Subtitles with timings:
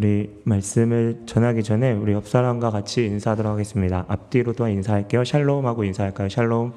[0.00, 4.06] 우리 말씀을 전하기 전에 우리 옆 사람과 같이 인사하도록 하겠습니다.
[4.08, 5.24] 앞뒤로 또 인사할게요.
[5.24, 6.30] 샬롬 하고 인사할까요?
[6.30, 6.72] 샬롬.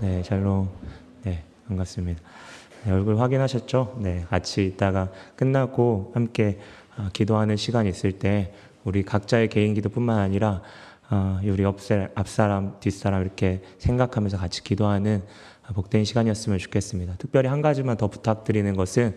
[0.00, 0.66] 네, 샬롬.
[1.24, 2.18] 네, 반갑습니다.
[2.84, 3.98] 네, 얼굴 확인하셨죠?
[4.00, 6.58] 네, 같이 있다가 끝나고 함께
[6.96, 8.54] 어, 기도하는 시간 있을 때
[8.84, 10.62] 우리 각자의 개인 기도뿐만 아니라
[11.10, 11.62] 어, 우리
[12.14, 15.22] 앞사람, 뒷사람 이렇게 생각하면서 같이 기도하는
[15.74, 17.16] 복된 시간이었으면 좋겠습니다.
[17.18, 19.14] 특별히 한 가지만 더 부탁드리는 것은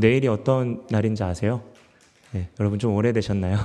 [0.00, 1.60] 내일이 어떤 날인지 아세요?
[2.32, 3.58] 네, 여러분 좀 오래되셨나요?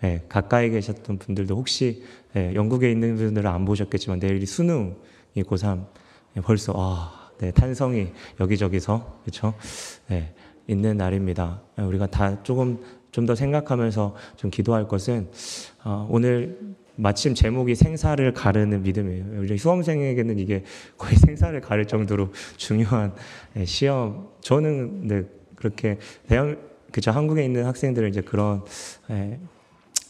[0.00, 4.96] 네, 가까이 계셨던 분들도 혹시 네, 영국에 있는 분들은 안 보셨겠지만 내일이 수능
[5.34, 5.86] 이 고3
[6.42, 9.54] 벌써 아, 네, 탄성이 여기저기서 그렇죠?
[10.08, 10.34] 네,
[10.66, 11.62] 있는 날입니다.
[11.76, 12.78] 우리가 다 조금
[13.16, 15.30] 좀 더 생각하면서 좀 기도할 것은
[15.84, 16.58] 어, 오늘
[16.96, 19.40] 마침 제목이 생사를 가르는 믿음이에요.
[19.40, 20.64] 우리 수험생에게는 이게
[20.98, 23.14] 거의 생사를 가를 정도로 중요한
[23.64, 24.28] 시험.
[24.42, 25.22] 저는 네,
[25.54, 25.98] 그렇게
[26.28, 26.58] 대학
[26.96, 28.64] 그죠 한국에 있는 학생들은 이제 그런
[29.10, 29.38] 에,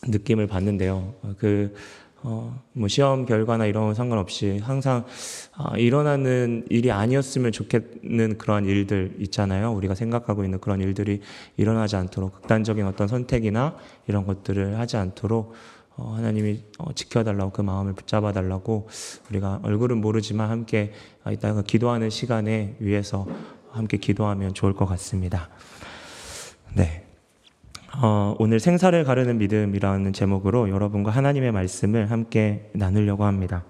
[0.06, 1.14] 느낌을 받는데요.
[1.36, 1.74] 그
[2.22, 5.04] 어, 뭐 시험 결과나 이런 상관없이 항상
[5.58, 9.72] 어, 일어나는 일이 아니었으면 좋겠는 그런 일들 있잖아요.
[9.72, 11.22] 우리가 생각하고 있는 그런 일들이
[11.56, 15.54] 일어나지 않도록 극단적인 어떤 선택이나 이런 것들을 하지 않도록
[15.96, 18.88] 어, 하나님이 어, 지켜달라고 그 마음을 붙잡아 달라고
[19.30, 20.92] 우리가 얼굴은 모르지만 함께
[21.32, 23.26] 이따가 기도하는 시간에 위해서
[23.72, 25.50] 함께 기도하면 좋을 것 같습니다.
[26.76, 27.06] 네.
[28.02, 33.64] 어, 오늘 생사를 가르는 믿음이라는 제목으로 여러분과 하나님의 말씀을 함께 나누려고 합니다.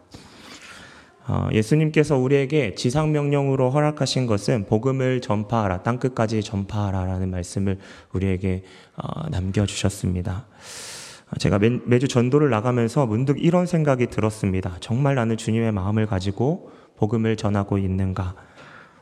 [1.28, 7.78] 어, 예수님께서 우리에게 지상명령으로 허락하신 것은 복음을 전파하라, 땅끝까지 전파하라라는 말씀을
[8.12, 8.64] 우리에게
[8.96, 10.46] 어, 남겨주셨습니다.
[11.38, 14.78] 제가 매, 매주 전도를 나가면서 문득 이런 생각이 들었습니다.
[14.80, 18.34] 정말 나는 주님의 마음을 가지고 복음을 전하고 있는가?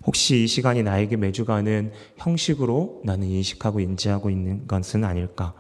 [0.07, 5.55] 혹시 이 시간이 나에게 매주 가는 형식으로 나는 인식하고 인지하고 있는 것은 아닐까?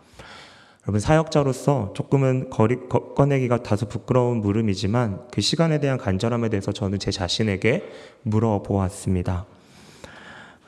[0.84, 2.76] 여러분 사역자로서 조금은 거리,
[3.16, 7.84] 꺼내기가 다소 부끄러운 물음이지만 그 시간에 대한 간절함에 대해서 저는 제 자신에게
[8.22, 9.46] 물어보았습니다.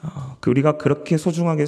[0.03, 1.66] 어, 그 우리가 그렇게 소중하게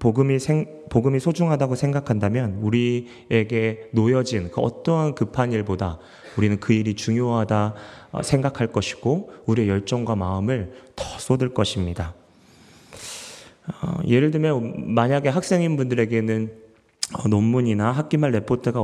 [0.00, 5.98] 복음이 생, 복음이 소중하다고 생각한다면 우리에게 놓여진 그 어떠한 급한 일보다
[6.36, 7.74] 우리는 그 일이 중요하다
[8.07, 12.14] 어, 생각할 것이고 우리의 열정과 마음을 더 쏟을 것입니다.
[13.82, 16.52] 어, 예를 들면 만약에 학생인 분들에게는
[17.14, 18.82] 어, 논문이나 학기말 레포트가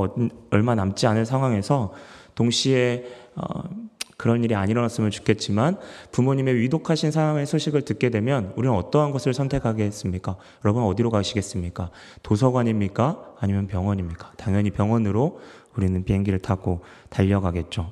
[0.51, 1.93] 얼마 남지 않은 상황에서
[2.35, 3.05] 동시에
[3.35, 3.63] 어,
[4.17, 5.77] 그런 일이 안 일어났으면 좋겠지만
[6.11, 10.37] 부모님의 위독하신 사람의 소식을 듣게 되면 우리는 어떠한 것을 선택하겠습니까?
[10.63, 11.89] 여러분 어디로 가시겠습니까?
[12.23, 13.35] 도서관입니까?
[13.39, 14.31] 아니면 병원입니까?
[14.37, 15.39] 당연히 병원으로
[15.75, 17.91] 우리는 비행기를 타고 달려가겠죠.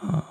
[0.00, 0.22] 어,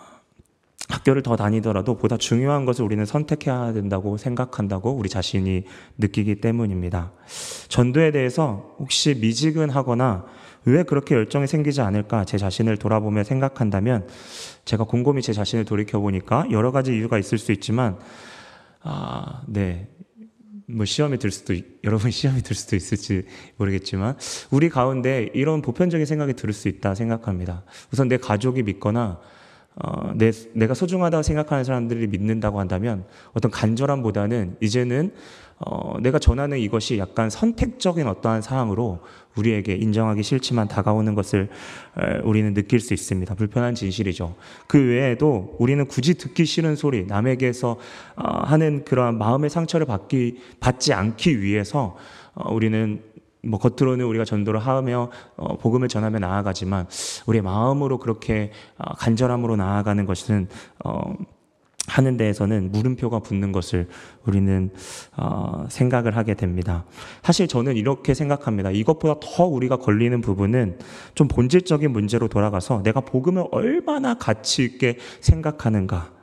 [0.90, 5.64] 학교를 더 다니더라도 보다 중요한 것을 우리는 선택해야 된다고 생각한다고 우리 자신이
[5.98, 7.12] 느끼기 때문입니다.
[7.70, 10.26] 전도에 대해서 혹시 미지근하거나
[10.66, 14.08] 왜 그렇게 열정이 생기지 않을까 제 자신을 돌아보며 생각한다면
[14.66, 17.98] 제가 곰곰이 제 자신을 돌이켜 보니까 여러 가지 이유가 있을 수 있지만
[18.84, 19.88] 아, 네.
[20.68, 23.26] 뭐 시험이 들 수도 여러분 시험이 들 수도 있을지
[23.58, 24.18] 모르겠지만
[24.52, 27.64] 우리 가운데 이런 보편적인 생각이 들 수 있다 생각합니다.
[27.92, 29.20] 우선 내 가족이 믿거나
[29.76, 35.12] 어, 내, 내가 소중하다고 생각하는 사람들이 믿는다고 한다면 어떤 간절함보다는 이제는
[35.64, 39.00] 어, 내가 전하는 이것이 약간 선택적인 어떠한 사항으로
[39.38, 41.50] 우리에게 인정하기 싫지만 다가오는 것을
[42.00, 43.36] 에, 우리는 느낄 수 있습니다.
[43.36, 44.36] 불편한 진실이죠.
[44.68, 47.78] 그 외에도 우리는 굳이 듣기 싫은 소리, 남에게서
[48.16, 51.96] 어, 하는 그러한 마음의 상처를 받기, 받지 않기 위해서
[52.34, 53.04] 어, 우리는
[53.44, 56.88] 뭐 겉으로는 우리가 전도를 하며 어, 복음을 전하며 나아가지만
[57.26, 60.48] 우리의 마음으로 그렇게 어, 간절함으로 나아가는 것은
[60.84, 61.16] 어,
[61.88, 63.88] 하는 데에서는 물음표가 붙는 것을
[64.26, 64.70] 우리는
[65.18, 66.86] 어, 생각을 하게 됩니다.
[67.24, 68.72] 사실 저는 이렇게 생각합니다.
[68.72, 70.78] 이것보다 더 우리가 걸리는 부분은
[71.16, 76.21] 좀 본질적인 문제로 돌아가서 내가 복음을 얼마나 가치 있게 생각하는가.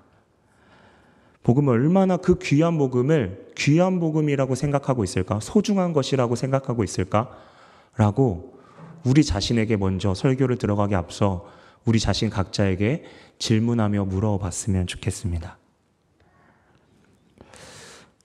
[1.43, 5.41] 복음을 얼마나 그 귀한 복음을 귀한 복음이라고 생각하고 있을까?
[5.41, 7.31] 소중한 것이라고 생각하고 있을까?
[7.97, 8.59] 라고
[9.05, 11.47] 우리 자신에게 먼저 설교를 들어가기 앞서
[11.85, 13.05] 우리 자신 각자에게
[13.39, 15.57] 질문하며 물어봤으면 좋겠습니다.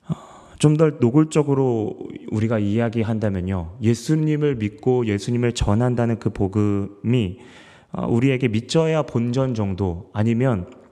[0.10, 0.16] 어,
[0.60, 1.98] 좀더 노골적으로
[2.32, 3.78] 우리가 이야기한다면요.
[3.82, 7.40] 예수님을 믿고 예수님을 전한다는 그 복음이
[7.94, 10.83] 어, 우리에게 믿져야 본전 정도 아니면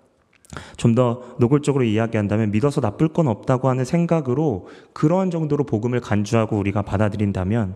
[0.77, 6.81] 좀 더 노골적으로 이야기한다면 믿어서 나쁠 건 없다고 하는 생각으로 그러한 정도로 복음을 간주하고 우리가
[6.81, 7.75] 받아들인다면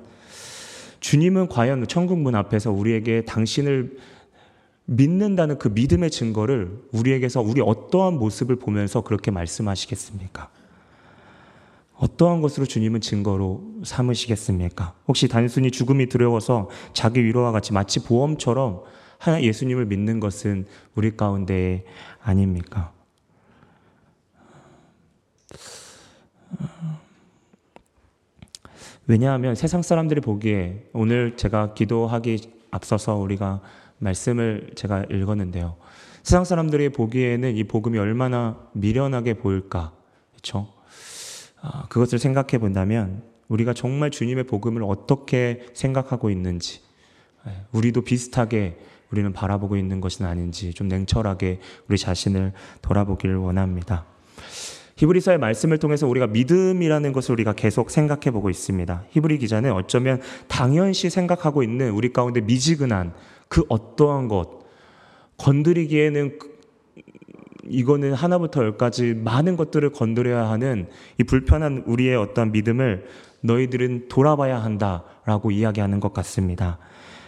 [0.99, 3.97] 주님은 과연 천국 문 앞에서 우리에게 당신을
[4.85, 10.49] 믿는다는 그 믿음의 증거를 우리에게서 우리 어떠한 모습을 보면서 그렇게 말씀하시겠습니까?
[11.97, 14.93] 어떠한 것으로 주님은 증거로 삼으시겠습니까?
[15.07, 18.81] 혹시 단순히 죽음이 두려워서 자기 위로와 같이 마치 보험처럼
[19.17, 20.65] 하나 예수님을 믿는 것은
[20.95, 21.85] 우리 가운데
[22.21, 22.91] 아닙니까?
[29.07, 33.61] 왜냐하면 세상 사람들이 보기에 오늘 제가 기도하기 앞서서 우리가
[33.99, 35.77] 말씀을 제가 읽었는데요.
[36.23, 39.93] 세상 사람들이 보기에는 이 복음이 얼마나 미련하게 보일까,
[40.31, 40.73] 그렇죠?
[41.61, 46.81] 아, 그것을 생각해 본다면 우리가 정말 주님의 복음을 어떻게 생각하고 있는지,
[47.47, 48.79] 예, 우리도 비슷하게
[49.15, 52.51] 우리는 바라보고 있는 것은 아닌지 좀 냉철하게 우리 자신을
[52.81, 54.05] 돌아보기를 원합니다.
[54.97, 59.05] 히브리서의 말씀을 통해서 우리가 믿음이라는 것을 우리가 계속 생각해 보고 있습니다.
[59.09, 63.13] 히브리 기자는 어쩌면 당연시 생각하고 있는 우리 가운데 미지근한
[63.47, 64.65] 그 어떠한 것,
[65.37, 66.55] 건드리기에는 그
[67.67, 73.07] 이거는 하나부터 열까지 많은 것들을 건드려야 하는 이 불편한 우리의 어떤 믿음을
[73.41, 76.79] 너희들은 돌아봐야 한다라고 이야기하는 것 같습니다.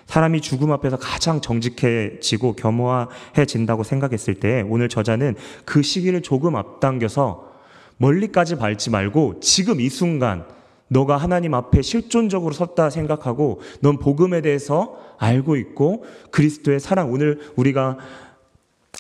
[0.07, 7.51] 사람이 죽음 앞에서 가장 정직해지고 겸허해진다고 생각했을 때 오늘 저자는 그 시기를 조금 앞당겨서
[7.97, 10.45] 멀리까지 밟지 말고 지금 이 순간
[10.87, 17.97] 너가 하나님 앞에 실존적으로 섰다 생각하고 넌 복음에 대해서 알고 있고 그리스도의 사랑 오늘 우리가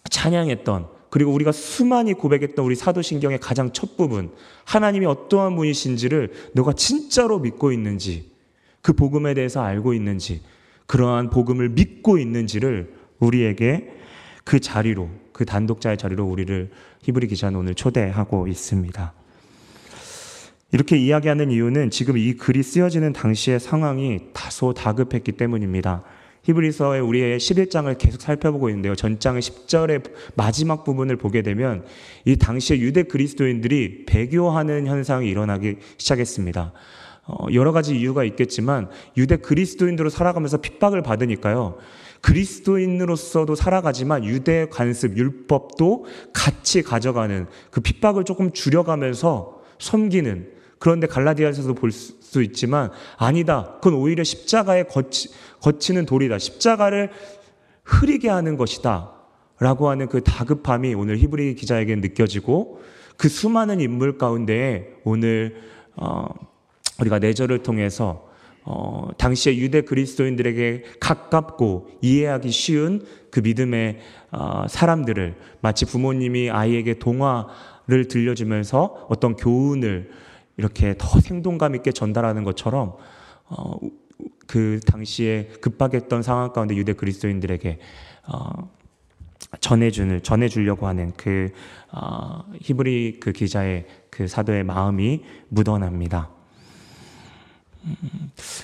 [0.09, 4.31] 찬양했던 그리고 우리가 수많이 고백했던 우리 사도신경의 가장 첫 부분
[4.65, 8.29] 하나님이 어떠한 분이신지를 너가 진짜로 믿고 있는지
[8.81, 10.41] 그 복음에 대해서 알고 있는지
[10.87, 13.93] 그러한 복음을 믿고 있는지를 우리에게
[14.43, 16.71] 그 자리로 그 단독자의 자리로 우리를
[17.03, 19.13] 히브리 기자는 오늘 초대하고 있습니다.
[20.71, 26.03] 이렇게 이야기하는 이유는 지금 이 글이 쓰여지는 당시의 상황이 다소 다급했기 때문입니다.
[26.43, 28.95] 히브리서의 우리의 11장을 계속 살펴보고 있는데요.
[28.95, 31.85] 전장의 10절의 마지막 부분을 보게 되면
[32.25, 36.73] 이 당시의 유대 그리스도인들이 배교하는 현상이 일어나기 시작했습니다.
[37.27, 41.77] 어, 여러 가지 이유가 있겠지만 유대 그리스도인으로 살아가면서 핍박을 받으니까요.
[42.21, 51.91] 그리스도인으로서도 살아가지만 유대 관습 율법도 같이 가져가는 그 핍박을 조금 줄여가면서 섬기는 그런데 갈라디아에서도 볼
[52.27, 53.75] 수 있지만 아니다.
[53.75, 55.29] 그건 오히려 십자가에 거치,
[55.61, 56.39] 거치는 돌이다.
[56.39, 57.09] 십자가를
[57.85, 59.13] 흐리게 하는 것이다.
[59.59, 62.81] 라고 하는 그 다급함이 오늘 히브리 기자에게 느껴지고
[63.15, 65.55] 그 수많은 인물 가운데 오늘
[65.95, 66.27] 어,
[66.99, 68.27] 우리가 내절을 통해서
[68.69, 73.99] 어, 당시의 유대 그리스도인들에게 가깝고 이해하기 쉬운 그 믿음의
[74.31, 80.11] 어, 사람들을 마치 부모님이 아이에게 동화를 들려주면서 어떤 교훈을
[80.57, 82.97] 이렇게 더 생동감 있게 전달하는 것처럼
[83.45, 83.79] 어,
[84.47, 87.79] 그 당시에 급박했던 상황 가운데 유대 그리스도인들에게
[88.27, 88.69] 어,
[89.61, 91.51] 전해주는 전해주려고 하는 그
[91.93, 96.36] 어, 히브리 그 기자의 그 사도의 마음이 묻어납니다.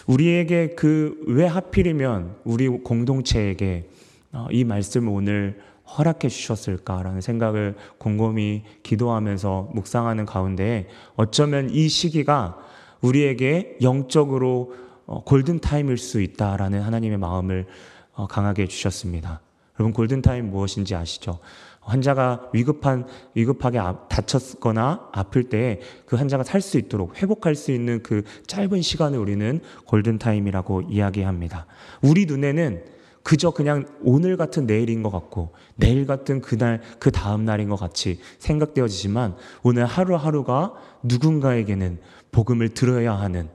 [0.08, 3.90] 우리에게 그 왜 하필이면 우리 공동체에게
[4.32, 5.60] 어, 이 말씀을 오늘
[5.98, 12.58] 허락해 주셨을까라는 생각을 곰곰이 기도하면서 묵상하는 가운데 어쩌면 이 시기가
[13.02, 14.74] 우리에게 영적으로
[15.06, 17.66] 어, 골든타임일 수 있다라는 하나님의 마음을
[18.14, 19.42] 어, 강하게 주셨습니다.
[19.80, 21.40] 여러분 골든타임 무엇인지 아시죠?
[21.86, 25.82] 환자가 위급한 위급하게 다쳤거나 아플 때
[26.14, 31.66] 그 환자가 살 수 있도록 회복할 수 있는 그 짧은 시간을 우리는 골든 타임이라고 이야기합니다.
[32.04, 32.84] 우리 눈에는
[33.24, 38.20] 그저 그냥 오늘 같은 내일인 것 같고 내일 같은 그날 그 다음 날인 것 같이
[38.38, 42.00] 생각되어지지만 오늘 하루하루가 누군가에게는
[42.32, 43.50] 복음을 들어야 하는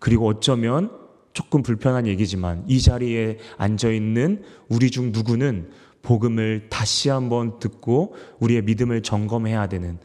[0.00, 0.90] 그리고 어쩌면
[1.32, 5.70] 조금 불편한 얘기지만 이 자리에 앉아 있는 우리 중 누구는
[6.02, 9.98] 복음을 다시 한번 듣고 우리의 믿음을 점검해야 되는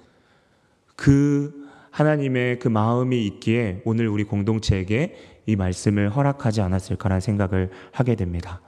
[0.95, 8.61] 그 하나님의 그 마음이 있기에 오늘 우리 공동체에게 이 말씀을 허락하지 않았을까라는 생각을 하게 됩니다.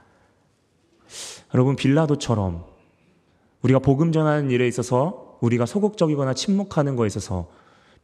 [1.54, 2.64] 여러분 빌라도처럼
[3.62, 7.48] 우리가 복음 전하는 일에 있어서 우리가 소극적이거나 침묵하는 것에 있어서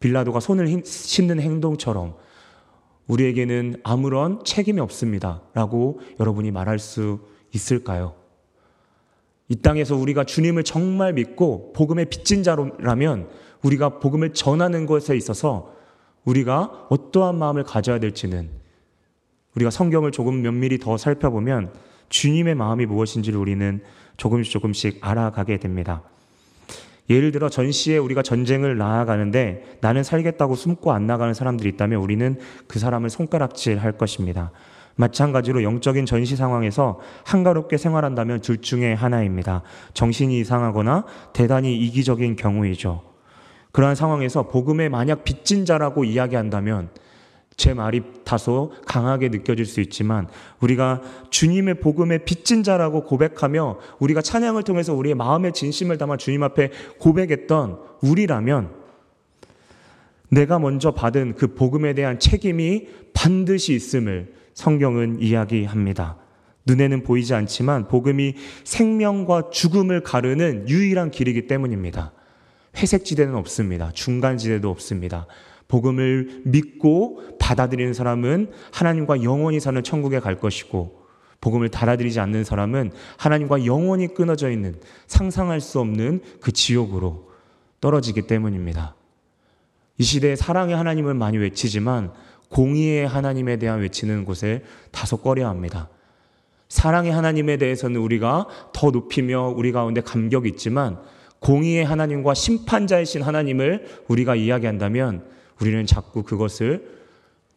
[0.00, 2.16] 빌라도가 손을 씻는 행동처럼
[3.06, 5.42] 우리에게는 아무런 책임이 없습니다.
[5.54, 7.20] 라고 여러분이 말할 수
[7.52, 8.14] 있을까요?
[9.54, 13.28] 이 땅에서 우리가 주님을 정말 믿고 복음의 빚진 자라면
[13.62, 15.72] 우리가 복음을 전하는 것에 있어서
[16.24, 18.50] 우리가 어떠한 마음을 가져야 될지는
[19.54, 21.72] 우리가 성경을 조금 면밀히 더 살펴보면
[22.08, 23.80] 주님의 마음이 무엇인지를 우리는
[24.16, 26.02] 조금씩 조금씩 알아가게 됩니다.
[27.08, 32.80] 예를 들어 전시에 우리가 전쟁을 나아가는데 나는 살겠다고 숨고 안 나가는 사람들이 있다면 우리는 그
[32.80, 34.50] 사람을 손가락질 할 것입니다.
[34.96, 39.62] 마찬가지로 영적인 전시 상황에서 한가롭게 생활한다면 둘 중에 하나입니다.
[39.92, 43.02] 정신이 이상하거나 대단히 이기적인 경우이죠.
[43.72, 46.90] 그러한 상황에서 복음에 만약 빚진 자라고 이야기한다면
[47.56, 50.28] 제 말이 다소 강하게 느껴질 수 있지만
[50.60, 56.70] 우리가 주님의 복음에 빚진 자라고 고백하며 우리가 찬양을 통해서 우리의 마음의 진심을 담아 주님 앞에
[56.98, 58.70] 고백했던 우리라면
[60.30, 66.16] 내가 먼저 받은 그 복음에 대한 책임이 반드시 있음을 성경은 이야기합니다.
[66.66, 68.34] 눈에는 보이지 않지만 복음이
[68.64, 72.12] 생명과 죽음을 가르는 유일한 길이기 때문입니다.
[72.76, 73.90] 회색 지대는 없습니다.
[73.92, 75.26] 중간 지대도 없습니다.
[75.68, 81.04] 복음을 믿고 받아들이는 사람은 하나님과 영원히 사는 천국에 갈 것이고
[81.40, 87.28] 복음을 받아들이지 않는 사람은 하나님과 영원히 끊어져 있는 상상할 수 없는 그 지옥으로
[87.80, 88.94] 떨어지기 때문입니다.
[89.98, 92.12] 이 시대에 사랑의 하나님을 많이 외치지만
[92.54, 95.88] 공의의 하나님에 대한 외치는 곳에 다소 꺼려 합니다.
[96.68, 101.00] 사랑의 하나님에 대해서는 우리가 더 높이며 우리 가운데 감격이 있지만
[101.40, 105.28] 공의의 하나님과 심판자이신 하나님을 우리가 이야기한다면
[105.60, 106.94] 우리는 자꾸 그것을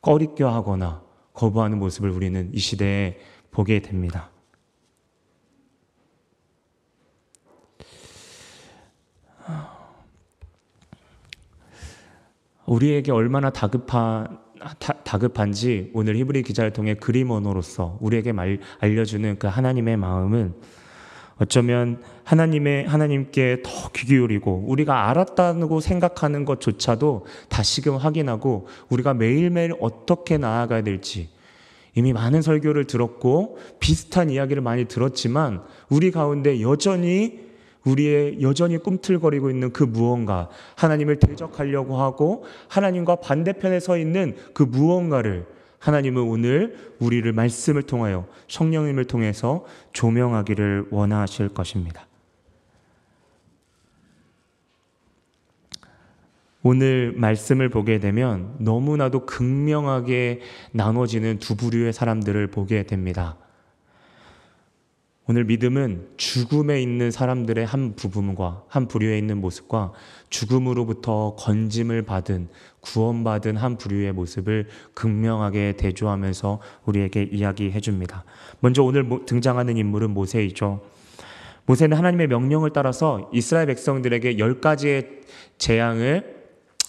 [0.01, 3.19] 꺼리껴 하거나 거부하는 모습을 우리는 이 시대에
[3.51, 4.31] 보게 됩니다.
[12.65, 14.46] 우리에게 얼마나 다급한
[14.79, 20.53] 다, 급한지 오늘 히브리 기자를 통해 그림 언어로서 우리에게 말, 알려주는 그 하나님의 마음은
[21.39, 30.37] 어쩌면 하나님의 하나님께 더 귀 기울이고 우리가 알았다고 생각하는 것조차도 다시금 확인하고 우리가 매일매일 어떻게
[30.37, 31.29] 나아가야 될지.
[31.95, 37.46] 이미 많은 설교를 들었고 비슷한 이야기를 많이 들었지만 우리 가운데 여전히
[37.87, 45.45] 우리의 여전히 꿈틀거리고 있는 그 무언가, 하나님을 대적하려고 하고 하나님과 반대편에 서 있는 그 무언가를
[45.79, 52.05] 하나님은 오늘 우리를 말씀을 통하여 성령님을 통해서 조명하기를 원하실 것입니다.
[56.63, 60.41] 오늘 말씀을 보게 되면 너무나도 극명하게
[60.71, 63.37] 나눠지는 두 부류의 사람들을 보게 됩니다.
[65.29, 69.91] 오늘 믿음은 죽음에 있는 사람들의 한 부분과 한 부류에 있는 모습과
[70.29, 72.47] 죽음으로부터 건짐을 받은
[72.79, 78.23] 구원받은 한 부류의 모습을 극명하게 대조하면서 우리에게 이야기해 줍니다.
[78.61, 80.81] 먼저 오늘 등장하는 인물은 모세이죠.
[81.65, 85.23] 모세는 하나님의 명령을 따라서 이스라엘 백성들에게 열 가지의
[85.57, 86.36] 재앙을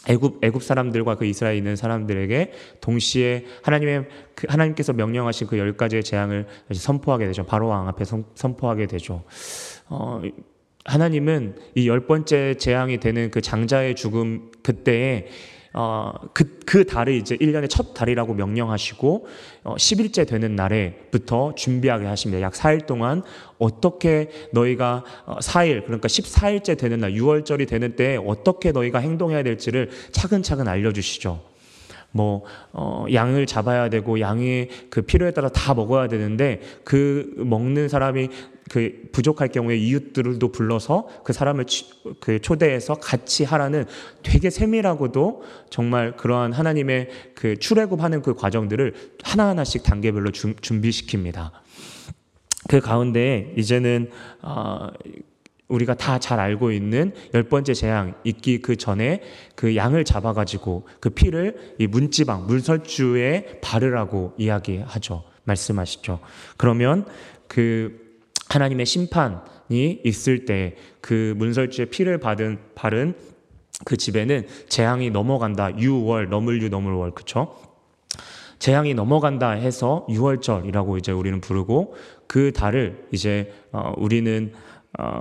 [0.06, 6.04] 애굽 애굽 사람들과 그 이스라엘에 있는 사람들에게 동시에 하나님의 그 하나님께서 명령하신 그 열 가지의
[6.04, 7.44] 재앙을 선포하게 되죠.
[7.44, 9.24] 바로 왕 앞에 선, 선포하게 되죠.
[9.88, 10.22] 어,
[10.84, 15.26] 하나님은 이 열 번째 재앙이 되는 그 장자의 죽음 그때에
[15.80, 19.26] 어, 그, 그 달을 이제 1년의 첫 달이라고 명령하시고,
[19.62, 22.42] 어, 10일째 되는 날에부터 준비하게 하십니다.
[22.42, 23.22] 약 4일 동안
[23.58, 29.90] 어떻게 너희가 어, 4일, 그러니까 14일째 되는 날, 6월절이 되는 때에 어떻게 너희가 행동해야 될지를
[30.10, 31.40] 차근차근 알려주시죠.
[32.10, 32.42] 뭐,
[32.72, 38.30] 어, 양을 잡아야 되고, 양이 그 필요에 따라 다 먹어야 되는데, 그 먹는 사람이
[38.68, 41.66] 그 부족할 경우에 이웃들도 불러서 그 사람을
[42.20, 43.86] 그 초대해서 같이 하라는
[44.22, 51.50] 되게 세밀하고도 정말 그러한 하나님의 그 출애굽하는 그 과정들을 하나하나씩 단계별로 주, 준비시킵니다.
[52.68, 54.10] 그 가운데 이제는
[54.42, 54.88] 어,
[55.68, 59.22] 우리가 다 잘 알고 있는 열 번째 재앙 있기 그 전에
[59.54, 65.24] 그 양을 잡아가지고 그 피를 이 문지방 물설주에 바르라고 이야기하죠.
[65.44, 66.20] 말씀하시죠.
[66.56, 67.06] 그러면
[67.46, 68.07] 그
[68.48, 70.76] 하나님의 심판이 있을 때
[71.08, 73.14] 그 문설주의 피를 받은 바른
[73.86, 75.74] 그 집에는 재앙이 넘어간다.
[75.78, 77.56] 유월 넘을 유 넘을 월 그쵸?
[78.58, 81.94] 재앙이 넘어간다 해서 유월절이라고 이제 우리는 부르고
[82.26, 84.52] 그 달을 이제 어 우리는
[84.98, 85.20] 어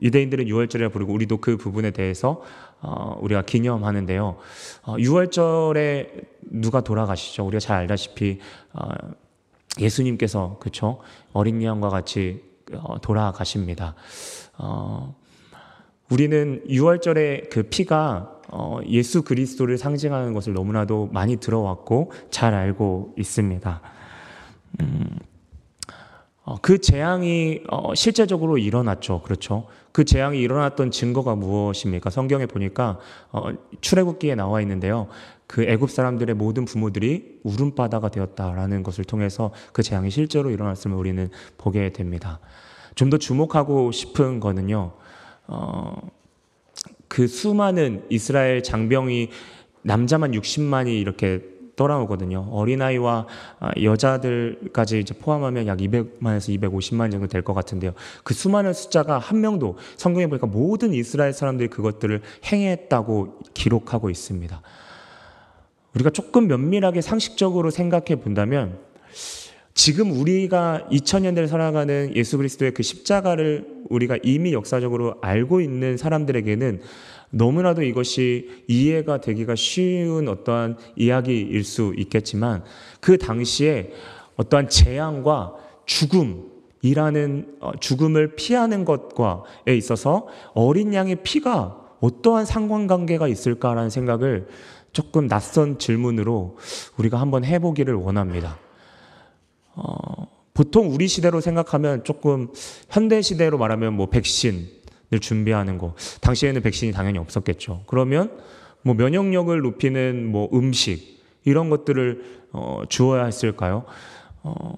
[0.00, 2.40] 유대인들은 유월절이라 부르고 우리도 그 부분에 대해서
[2.80, 4.36] 어 우리가 기념하는데요.
[4.84, 7.44] 어 6월절에 누가 돌아가시죠?
[7.44, 8.38] 우리가 잘 알다시피
[8.72, 8.88] 어
[9.80, 11.00] 예수님께서 그쵸
[11.32, 12.42] 어린 양과 같이
[12.74, 13.94] 어, 돌아가십니다.
[14.58, 15.14] 어,
[16.10, 23.80] 우리는 6월절의 그 피가 어, 예수 그리스도를 상징하는 것을 너무나도 많이 들어왔고 잘 알고 있습니다.
[24.80, 25.18] 음,
[26.44, 29.22] 어, 그 재앙이 어, 실제적으로 일어났죠.
[29.22, 29.66] 그렇죠.
[29.92, 32.10] 그 재앙이 일어났던 증거가 무엇입니까?
[32.10, 32.98] 성경에 보니까
[33.30, 33.50] 어,
[33.80, 35.08] 출애굽기에 나와 있는데요.
[35.52, 41.28] 그 애굽 사람들의 모든 부모들이 울음바다가 되었다라는 것을 통해서 그 재앙이 실제로 일어났음을 우리는
[41.58, 42.40] 보게 됩니다.
[42.94, 44.92] 좀 더 주목하고 싶은 거는요.
[45.48, 45.94] 어,
[47.06, 49.28] 그 수많은 이스라엘 장병이
[49.82, 51.42] 남자만 60만이 이렇게
[51.76, 52.48] 떠나오거든요.
[52.50, 53.26] 어린아이와
[53.60, 57.92] 아, 여자들까지 이제 포함하면 약 200만에서 250만 정도 될 것 같은데요.
[58.24, 64.62] 그 수많은 숫자가 한 명도 성경에 보니까 모든 이스라엘 사람들이 그것들을 행했다고 기록하고 있습니다.
[65.94, 68.78] 우리가 조금 면밀하게 상식적으로 생각해 본다면
[69.74, 76.80] 지금 우리가 2000년대를 살아가는 예수 그리스도의 그 십자가를 우리가 이미 역사적으로 알고 있는 사람들에게는
[77.30, 82.62] 너무나도 이것이 이해가 되기가 쉬운 어떠한 이야기일 수 있겠지만
[83.00, 83.92] 그 당시에
[84.36, 85.54] 어떠한 재앙과
[85.86, 94.48] 죽음이라는 어, 죽음을 피하는 것과에 있어서 어린 양의 피가 어떠한 상관관계가 있을까라는 생각을
[94.92, 96.56] 조금 낯선 질문으로
[96.96, 98.58] 우리가 한번 해보기를 원합니다.
[99.74, 102.48] 어, 보통 우리 시대로 생각하면 조금
[102.90, 105.94] 현대 시대로 말하면 뭐 백신을 준비하는 거.
[106.20, 107.84] 당시에는 백신이 당연히 없었겠죠.
[107.86, 108.38] 그러면
[108.82, 113.84] 뭐 면역력을 높이는 뭐 음식 이런 것들을 어, 주어야 했을까요?
[114.42, 114.74] 어,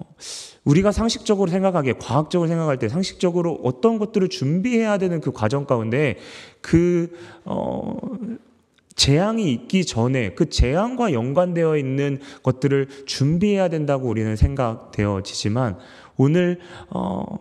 [0.63, 6.17] 우리가 상식적으로 생각하기에 과학적으로 생각할 때 상식적으로 어떤 것들을 준비해야 되는 그 과정 가운데
[6.61, 7.11] 그
[7.43, 7.97] 어,
[8.95, 15.77] 재앙이 있기 전에 그 재앙과 연관되어 있는 것들을 준비해야 된다고 우리는 생각되어지지만
[16.17, 16.59] 오늘
[16.89, 17.39] 어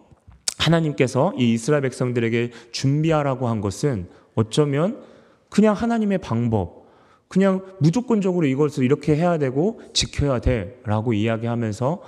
[0.58, 5.00] 하나님께서 이 이스라엘 백성들에게 준비하라고 한 것은 어쩌면
[5.48, 6.86] 그냥 하나님의 방법,
[7.28, 12.02] 그냥 무조건적으로 이것을 이렇게 해야 되고 지켜야 돼라고 이야기하면서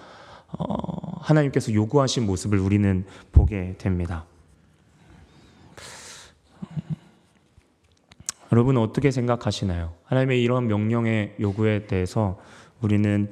[0.59, 4.25] 어 하나님께서 요구하신 모습을 우리는 보게 됩니다.
[8.53, 9.93] 여러분 어떻게 생각하시나요?
[10.05, 12.38] 하나님의 이런 명령의 요구에 대해서
[12.81, 13.31] 우리는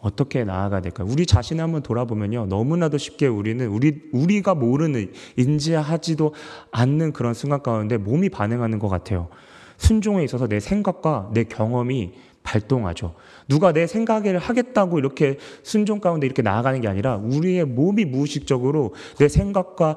[0.00, 1.06] 어떻게 나아가야 될까요?
[1.10, 2.46] 우리 자신을 한번 돌아보면요.
[2.46, 6.34] 너무나도 쉽게 우리는 우리, 우리가 모르는, 인지하지도
[6.72, 9.28] 않는 그런 순간 가운데 몸이 반응하는 것 같아요.
[9.76, 12.12] 순종에 있어서 내 생각과 내 경험이
[12.42, 13.14] 발동하죠.
[13.48, 19.28] 누가 내 생각을 하겠다고 이렇게 순종 가운데 이렇게 나아가는 게 아니라 우리의 몸이 무의식적으로 내
[19.28, 19.96] 생각과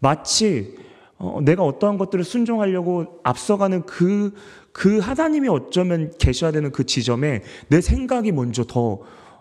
[0.00, 0.76] 마치
[1.18, 4.32] 어, 내가 어떠한 것들을 순종하려고 앞서가는 그,
[4.72, 9.00] 그 하나님이 어쩌면 계셔야 되는 그 지점에 내 생각이 먼저 더,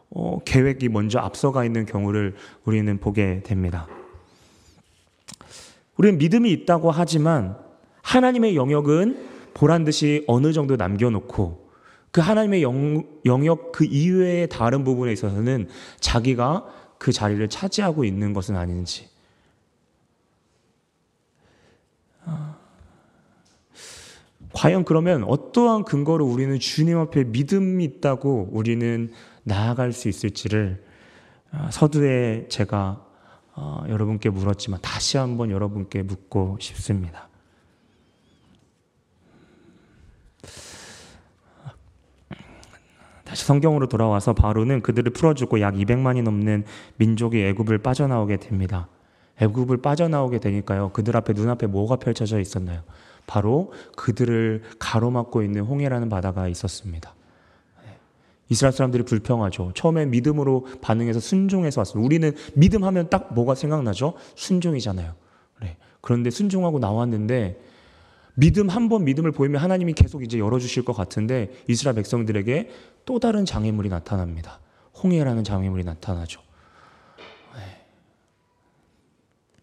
[0.09, 3.87] 어, 계획이 먼저 앞서가 있는 경우를 우리는 보게 됩니다.
[5.97, 7.57] 우리는 믿음이 있다고 하지만
[8.01, 11.67] 하나님의 영역은 보란 듯이 어느 정도 남겨놓고
[12.11, 15.67] 그 하나님의 영, 영역 그 이외의 다른 부분에 있어서는
[15.99, 16.65] 자기가
[16.97, 19.09] 그 자리를 차지하고 있는 것은 아닌지
[24.57, 29.11] 과연 그러면 어떠한 근거로 우리는 주님 앞에 믿음이 있다고 우리는
[29.43, 30.83] 나아갈 수 있을지를
[31.51, 33.05] 어, 서두에 제가
[33.53, 37.29] 어, 여러분께 물었지만 다시 한번 여러분께 묻고 싶습니다.
[43.25, 46.65] 다시 성경으로 돌아와서 바로는 그들을 풀어주고 약 200만이 넘는
[46.95, 48.87] 민족이 애굽을 빠져나오게 됩니다.
[49.39, 50.89] 애굽을 빠져나오게 되니까요.
[50.93, 52.81] 그들 앞에 눈앞에 뭐가 펼쳐져 있었나요?
[53.27, 57.13] 바로 그들을 가로막고 있는 홍해라는 바다가 있었습니다.
[57.83, 57.97] 네.
[58.49, 59.73] 이스라엘 사람들이 불평하죠.
[59.75, 62.03] 처음에 믿음으로 반응해서 순종해서 왔습니다.
[62.03, 64.15] 우리는 믿음하면 딱 뭐가 생각나죠?
[64.35, 65.13] 순종이잖아요.
[65.61, 65.77] 네.
[66.01, 67.61] 그런데 순종하고 나왔는데
[68.33, 72.69] 믿음 한 번 믿음을 보이면 하나님이 계속 이제 열어주실 것 같은데 이스라엘 백성들에게
[73.05, 74.59] 또 다른 장애물이 나타납니다.
[75.03, 76.41] 홍해라는 장애물이 나타나죠.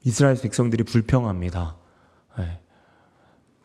[0.04, 1.76] 이스라엘 백성들이 불평합니다.
[2.38, 2.60] 네.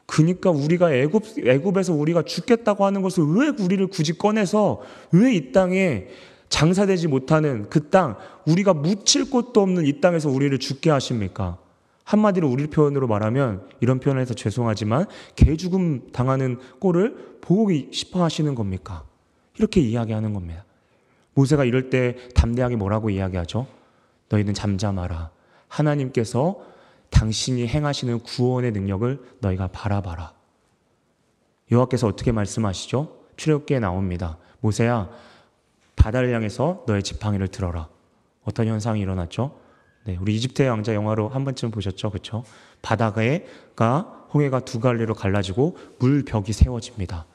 [0.09, 6.07] 그러니까 우리가 애굽 애굽에서 우리가 죽겠다고 하는 것을 왜 우리를 굳이 꺼내서 왜 이 땅에
[6.49, 11.57] 장사되지 못하는 그 땅, 우리가 묻힐 곳도 없는 이 땅에서 우리를 죽게 하십니까?
[12.03, 18.55] 한마디로 우리 표현으로 말하면 이런 표현을 해서 죄송하지만 개 죽음 당하는 꼴을 보고 싶어 하시는
[18.55, 19.03] 겁니까?
[19.59, 20.65] 이렇게 이야기하는 겁니다.
[21.35, 23.67] 모세가 이럴 때 담대하게 뭐라고 이야기하죠?
[24.29, 25.29] 너희는 잠잠하라.
[25.67, 26.59] 하나님께서
[27.19, 30.31] 당신이 행하시는 구원의 능력을 너희가 바라봐라.
[31.69, 33.13] 여호와께서 어떻게 말씀하시죠?
[33.35, 34.37] 출애굽기에 나옵니다.
[34.61, 35.09] 모세야
[35.97, 37.89] 바다를 향해서 너의 지팡이를 들어라.
[38.45, 39.59] 어떤 현상이 일어났죠?
[40.05, 42.09] 네, 우리 이집트의 왕자 영화로 한 번쯤 보셨죠?
[42.09, 42.45] 그렇죠?
[42.81, 43.21] 바다가
[44.33, 47.25] 홍해가 두 갈래로 갈라지고 물 벽이 세워집니다.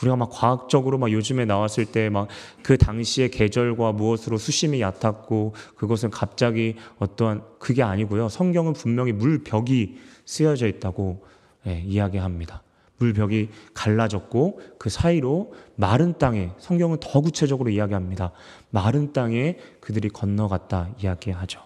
[0.00, 2.28] 우리가 막 과학적으로 막 요즘에 나왔을 때 막
[2.62, 8.28] 그 당시의 계절과 무엇으로 수심이 얕았고 그것은 갑자기 어떠한 그게 아니고요.
[8.28, 11.24] 성경은 분명히 물벽이 쓰여져 있다고
[11.66, 12.62] 예, 이야기합니다.
[12.98, 18.32] 물벽이 갈라졌고 그 사이로 마른 땅에 성경은 더 구체적으로 이야기합니다.
[18.70, 21.60] 마른 땅에 그들이 건너갔다 이야기하죠.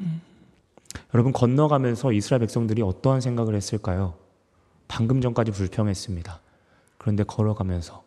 [0.00, 0.20] 음.
[1.14, 4.14] 여러분 건너가면서 이스라엘 백성들이 어떠한 생각을 했을까요?
[4.94, 6.40] 방금 전까지 불평했습니다.
[6.98, 8.04] 그런데 걸어가면서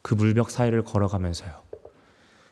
[0.00, 1.52] 그 물벽 사이를 걸어가면서요.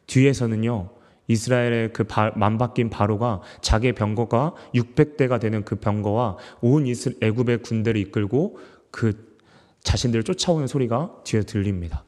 [0.07, 0.91] 뒤에서는요.
[1.27, 2.05] 이스라엘의 그
[2.37, 8.59] 만바뀐 바로가 자기 병거가 600대가 되는 그 병거와 온 이스 애굽의 군대를 이끌고
[8.91, 9.39] 그
[9.81, 12.05] 자신들을 쫓아오는 소리가 뒤에 들립니다.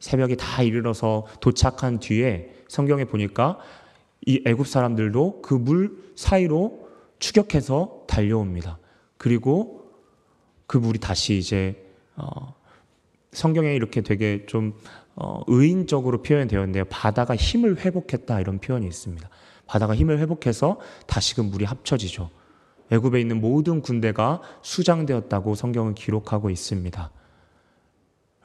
[0.00, 3.58] 새벽에 다 이르러서 도착한 뒤에 성경에 보니까
[4.26, 8.78] 이 애굽 사람들도 그 물 사이로 추격해서 달려옵니다.
[9.16, 9.85] 그리고
[10.66, 11.84] 그 물이 다시 이제
[12.16, 12.54] 어
[13.32, 14.74] 성경에 이렇게 되게 좀
[15.14, 16.84] 어, 의인적으로 표현되었는데요.
[16.86, 19.28] 바다가 힘을 회복했다 이런 표현이 있습니다.
[19.66, 22.30] 바다가 힘을 회복해서 다시금 물이 합쳐지죠.
[22.90, 27.10] 애굽에 있는 모든 군대가 수장되었다고 성경은 기록하고 있습니다.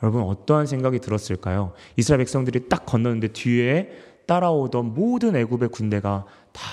[0.01, 1.73] 여러분 어떠한 생각이 들었을까요?
[1.95, 3.89] 이스라엘 백성들이 딱 건너는데 뒤에
[4.25, 6.63] 따라오던 모든 애굽의 군대가 다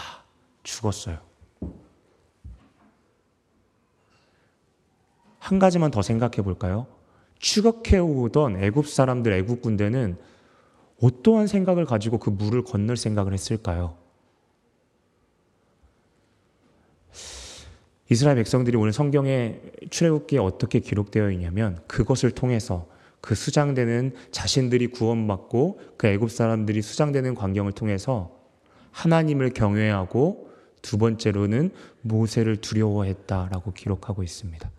[0.63, 1.28] 죽었어요.
[5.49, 6.87] 한 가지만 더 생각해 볼까요?
[7.39, 10.19] 추격해 오던 애굽 사람들 애굽 군대는
[11.01, 13.97] 어떠한 생각을 가지고 그 물을 건널 생각을 했을까요?
[18.11, 22.87] 이스라엘 백성들이 오늘 성경에 출애굽기에 어떻게 기록되어 있냐면 그것을 통해서
[23.23, 28.37] 그 수장되는 자신들이 구원받고 그 애굽 사람들이 수장되는 광경을 통해서
[28.91, 30.51] 하나님을 경외하고
[30.83, 31.71] 두 번째로는
[32.03, 34.71] 모세를 두려워했다라고 기록하고 있습니다.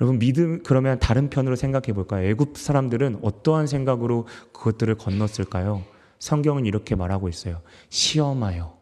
[0.00, 2.28] 여러분 믿음 그러면 다른 편으로 생각해 볼까요?
[2.28, 5.84] 애굽 사람들은 어떠한 생각으로 그것들을 건넜을까요?
[6.18, 7.62] 성경은 이렇게 말하고 있어요.
[7.88, 8.76] 시험하여.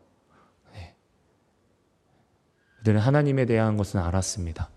[0.72, 0.94] 네.
[2.78, 4.70] 그들은 하나님에 대한 것은 알았습니다.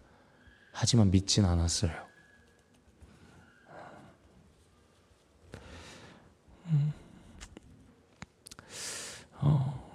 [0.71, 1.91] 하지만 믿진 않았어요.
[6.67, 6.93] 음.
[9.39, 9.87] 어.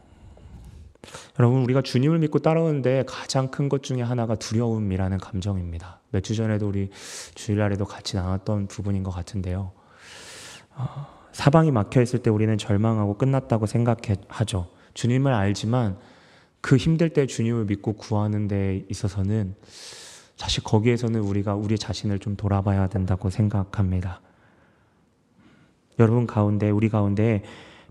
[1.38, 6.01] 여러분 우리가 주님을 믿고 따라오는데 가장 큰 것 중에 하나가 두려움이라는 감정입니다.
[6.12, 6.90] 몇 주 전에도 우리
[7.34, 9.72] 주일날에도 같이 나눴던 부분인 것 같은데요.
[10.76, 14.68] 어, 사방이 막혀 있을 때 우리는 절망하고 끝났다고 생각하죠.
[14.94, 15.98] 주님을 알지만
[16.60, 19.56] 그 힘들 때 주님을 믿고 구하는 데 있어서는
[20.36, 24.20] 사실 거기에서는 우리가 우리 자신을 좀 돌아봐야 된다고 생각합니다.
[25.98, 27.42] 여러분 가운데 우리 가운데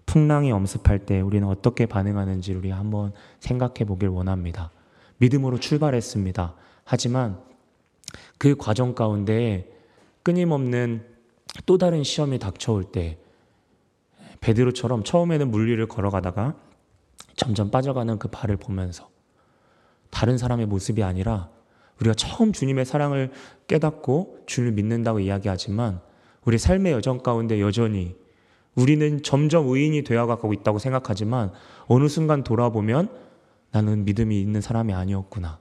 [0.05, 4.71] 풍랑이 엄습할 때 우리는 어떻게 반응하는지 우리 한번 생각해 보길 원합니다.
[5.17, 6.55] 믿음으로 출발했습니다.
[6.84, 7.39] 하지만
[8.41, 9.71] 그 과정 가운데
[10.23, 11.06] 끊임없는
[11.67, 13.19] 또 다른 시험이 닥쳐올 때
[14.39, 16.56] 베드로처럼 처음에는 물 위를 걸어가다가
[17.36, 19.12] 점점 빠져가는 그 발을 보면서
[20.10, 21.51] 다른 사람의 모습이 아니라
[21.99, 23.30] 우리가 처음 주님의 사랑을
[23.67, 26.01] 깨닫고 주님을 믿는다고 이야기하지만
[26.43, 28.15] 우리 삶의 여정 가운데 여전히
[28.73, 31.51] 우리는 점점 의인이 되어가고 있다고 생각하지만
[31.86, 33.08] 어느 순간 돌아보면
[33.69, 35.60] 나는 믿음이 있는 사람이 아니었구나.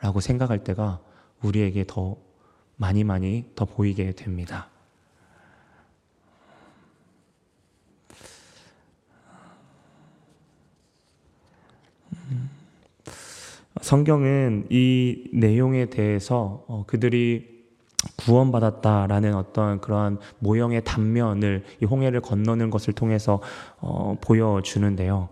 [0.00, 1.00] 라고 생각할 때가
[1.42, 2.16] 우리에게 더
[2.76, 4.68] 많이 많이 더 보이게 됩니다.
[13.80, 17.52] 성경은 이 내용에 대해서 어, 그들이
[18.16, 23.40] 구원받았다라는 어떤 그러한 모형의 단면을 이 홍해를 건너는 것을 통해서
[23.80, 25.28] 어, 보여주는데요.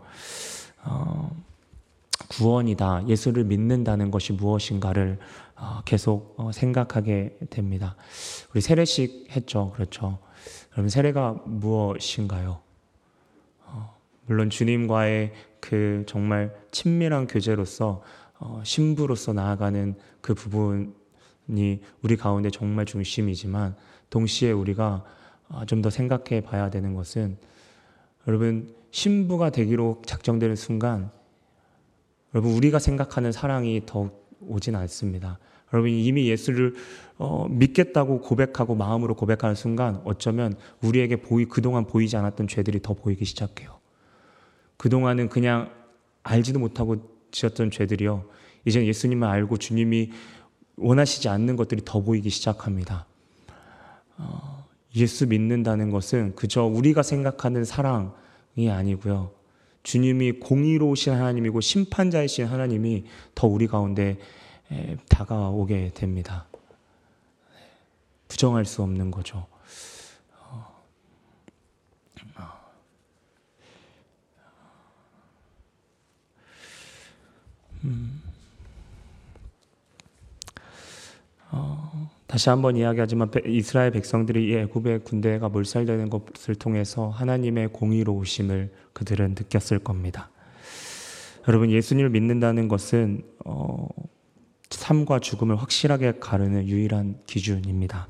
[0.84, 1.30] 어,
[2.28, 5.18] 구원이다, 예수를 믿는다는 것이 무엇인가를
[5.49, 5.49] 어,
[5.84, 7.96] 계속 어, 생각하게 됩니다.
[8.52, 10.18] 우리 세례식 했죠, 그렇죠?
[10.70, 12.60] 그럼 세례가 무엇인가요?
[13.66, 13.96] 어,
[14.26, 18.02] 물론 주님과의 그 정말 친밀한 교제로서
[18.38, 20.94] 어, 신부로서 나아가는 그 부분
[21.48, 23.74] 이 우리 가운데 정말 중심이지만
[24.08, 25.04] 동시에 우리가
[25.48, 27.36] 아, 좀더 생각해 봐야 되는 것은
[28.28, 31.10] 여러분 신부가 되기로 작정되는 순간
[32.34, 35.38] 여러분 우리가 생각하는 사랑이 더 오진 않습니다.
[35.72, 36.74] 여러분 이미 예수를
[37.18, 43.24] 어, 믿겠다고 고백하고 마음으로 고백하는 순간 어쩌면 우리에게 보이 그동안 보이지 않았던 죄들이 더 보이기
[43.24, 43.78] 시작해요.
[44.76, 45.70] 그동안은 그냥
[46.22, 46.96] 알지도 못하고
[47.30, 48.24] 지었던 죄들이요.
[48.64, 50.10] 이제 예수님을 알고 주님이
[50.76, 53.06] 원하시지 않는 것들이 더 보이기 시작합니다.
[54.16, 59.30] 어, 예수 믿는다는 것은 그저 우리가 생각하는 사랑이 아니고요.
[59.82, 64.18] 주님이 공의로우신 하나님이고 심판자이신 하나님이 더 우리 가운데
[65.08, 66.46] 다가오게 됩니다.
[68.28, 69.46] 부정할 수 없는 거죠.
[70.38, 70.84] 어,
[77.84, 78.19] 음.
[82.30, 89.80] 다시 한번 이야기하지만 이스라엘 백성들이 이 애굽의 군대가 몰살되는 것을 통해서 하나님의 공의로우심을 그들은 느꼈을
[89.80, 90.30] 겁니다.
[91.48, 93.88] 여러분 예수님을 믿는다는 것은 어,
[94.70, 98.06] 삶과 죽음을 확실하게 가르는 유일한 기준입니다.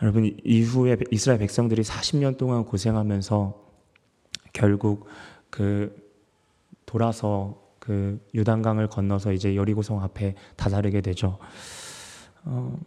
[0.00, 3.66] 여러분 이후에 이스라엘 백성들이 40년 동안 고생하면서
[4.54, 5.08] 결국
[5.50, 5.94] 그
[6.86, 11.38] 돌아서 그 유단강을 건너서 이제 여리고성 앞에 다다르게 되죠.
[12.44, 12.78] 어,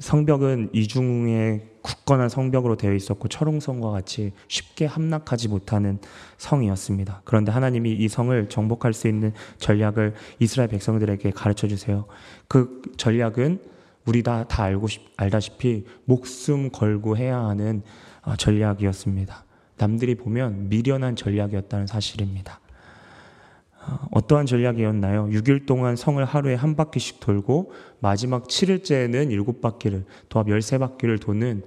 [0.00, 5.98] 성벽은 이중의 굳건한 성벽으로 되어 있었고 철옹성과 같이 쉽게 함락하지 못하는
[6.36, 7.22] 성이었습니다.
[7.24, 12.06] 그런데 하나님이 이 성을 정복할 수 있는 전략을 이스라엘 백성들에게 가르쳐 주세요.
[12.46, 13.60] 그 전략은
[14.04, 14.86] 우리 다, 다 알고
[15.16, 17.82] 알다시피 목숨 걸고 해야 하는
[18.22, 19.44] 어, 전략이었습니다.
[19.76, 22.60] 남들이 보면 미련한 전략이었다는 사실입니다.
[23.80, 25.26] 어, 어떠한 전략이었나요?
[25.26, 31.62] 6일 동안 성을 하루에 한 바퀴씩 돌고 마지막 7일째에는 7바퀴를 도합 13바퀴를 도는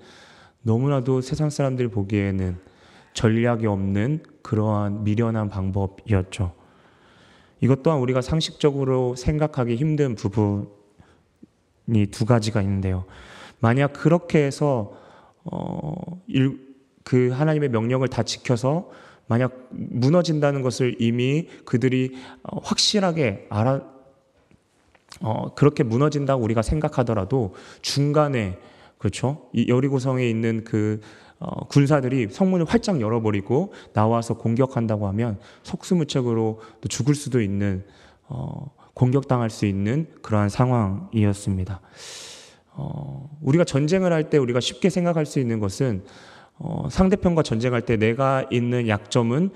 [0.63, 2.58] 너무나도 세상 사람들이 보기에는
[3.13, 6.54] 전략이 없는 그러한 미련한 방법이었죠.
[7.62, 10.67] 이것 또한 우리가 상식적으로 생각하기 힘든 부분이
[12.12, 13.06] 두 가지가 있는데요.
[13.60, 14.93] 만약 그렇게 해서
[15.43, 15.93] 어,
[16.28, 16.60] 일,
[17.04, 18.89] 그 하나님의 명령을 다 지켜서
[19.27, 23.81] 만약 무너진다는 것을 이미 그들이 어, 확실하게 알아
[25.21, 28.57] 어, 그렇게 무너진다고 우리가 생각하더라도 중간에
[28.97, 30.99] 그렇죠 이 여리고성에 있는 그
[31.39, 37.84] 어, 군사들이 성문을 활짝 열어버리고 나와서 공격한다고 하면 속수무책으로 또 죽을 수도 있는
[38.27, 41.81] 어, 공격당할 수 있는 그러한 상황이었습니다.
[42.73, 46.03] 어, 우리가 전쟁을 할 때 우리가 쉽게 생각할 수 있는 것은
[46.57, 49.51] 어, 상대편과 전쟁할 때 내가 있는 약점은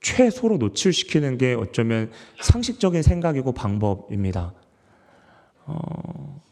[0.00, 4.54] 최소로 노출시키는 게 어쩌면 상식적인 생각이고 방법입니다.
[5.66, 6.42] 어,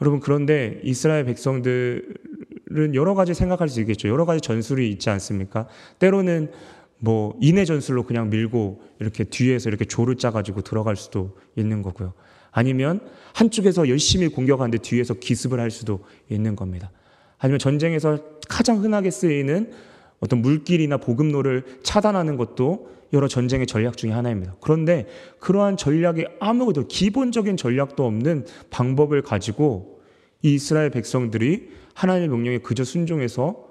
[0.00, 4.08] 여러분 그런데 이스라엘 백성들은 여러 가지 생각할 수 있겠죠.
[4.08, 5.68] 여러 가지 전술이 있지 않습니까?
[5.98, 6.50] 때로는
[6.98, 12.12] 뭐 인해 전술로 그냥 밀고 이렇게 뒤에서 이렇게 조를 짜가지고 들어갈 수도 있는 거고요.
[12.50, 13.00] 아니면
[13.34, 16.90] 한쪽에서 열심히 공격하는데 뒤에서 기습을 할 수도 있는 겁니다.
[17.38, 18.18] 아니면 전쟁에서
[18.50, 19.70] 가장 흔하게 쓰이는
[20.18, 24.56] 어떤 물길이나 보급로를 차단하는 것도 여러 전쟁의 전략 중의 하나입니다.
[24.60, 25.06] 그런데
[25.38, 30.00] 그러한 전략이 아무것도 기본적인 전략도 없는 방법을 가지고
[30.42, 33.68] 이 이스라엘 백성들이 하나님의 명령에 그저 순종해서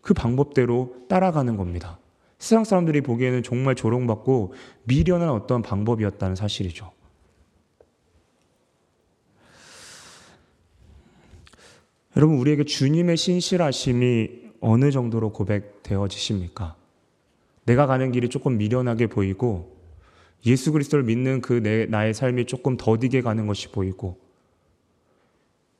[0.00, 1.98] 그 방법대로 따라가는 겁니다.
[2.38, 6.90] 세상 사람들이 보기에는 정말 조롱받고 미련한 어떤 방법이었다는 사실이죠.
[12.16, 16.76] 여러분, 우리에게 주님의 신실하심이 어느 정도로 고백되어지십니까?
[17.64, 19.76] 내가 가는 길이 조금 미련하게 보이고,
[20.44, 24.18] 예수 그리스도를 믿는 그 내, 나의 삶이 조금 더디게 가는 것이 보이고,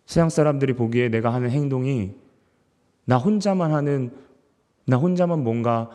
[0.07, 2.14] 세상 사람들이 보기에 내가 하는 행동이
[3.05, 4.16] 나 혼자만 하는,
[4.87, 5.90] 나 혼자만 뭔가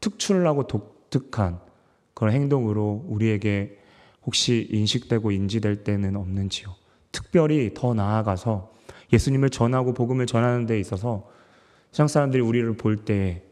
[0.00, 1.60] 특출나고 독특한
[2.14, 3.78] 그런 행동으로 우리에게
[4.24, 6.74] 혹시 인식되고 인지될 때는 없는지요.
[7.12, 8.73] 특별히 더 나아가서
[9.14, 11.28] 예수님을 전하고 복음을 전하는 데 있어서
[11.90, 13.42] 세상 사람들이 우리를 볼 때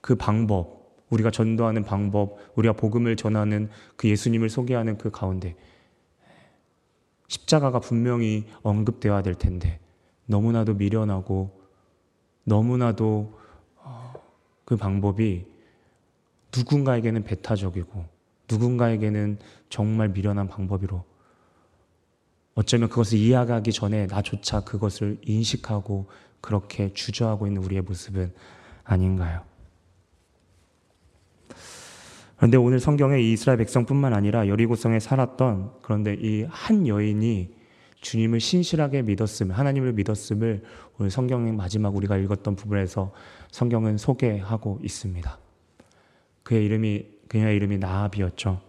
[0.00, 5.56] 그 방법, 우리가 전도하는 방법, 우리가 복음을 전하는 그 예수님을 소개하는 그 가운데
[7.28, 9.78] 십자가가 분명히 언급되어야 될 텐데
[10.26, 11.60] 너무나도 미련하고
[12.44, 13.38] 너무나도
[13.76, 14.12] 어,
[14.64, 15.46] 그 방법이
[16.56, 18.04] 누군가에게는 배타적이고
[18.50, 21.04] 누군가에게는 정말 미련한 방법으로
[22.54, 26.08] 어쩌면 그것을 이해하기 전에 나조차 그것을 인식하고
[26.40, 28.32] 그렇게 주저하고 있는 우리의 모습은
[28.84, 29.42] 아닌가요?
[32.36, 37.54] 그런데 오늘 성경에 이스라엘 백성뿐만 아니라 여리고성에 살았던 그런데 이 한 여인이
[38.00, 40.62] 주님을 신실하게 믿었음을 하나님을 믿었음을
[40.98, 43.12] 오늘 성경의 마지막 우리가 읽었던 부분에서
[43.50, 45.38] 성경은 소개하고 있습니다.
[46.42, 48.60] 그의 이름이 그녀의 이름이 나압이었죠.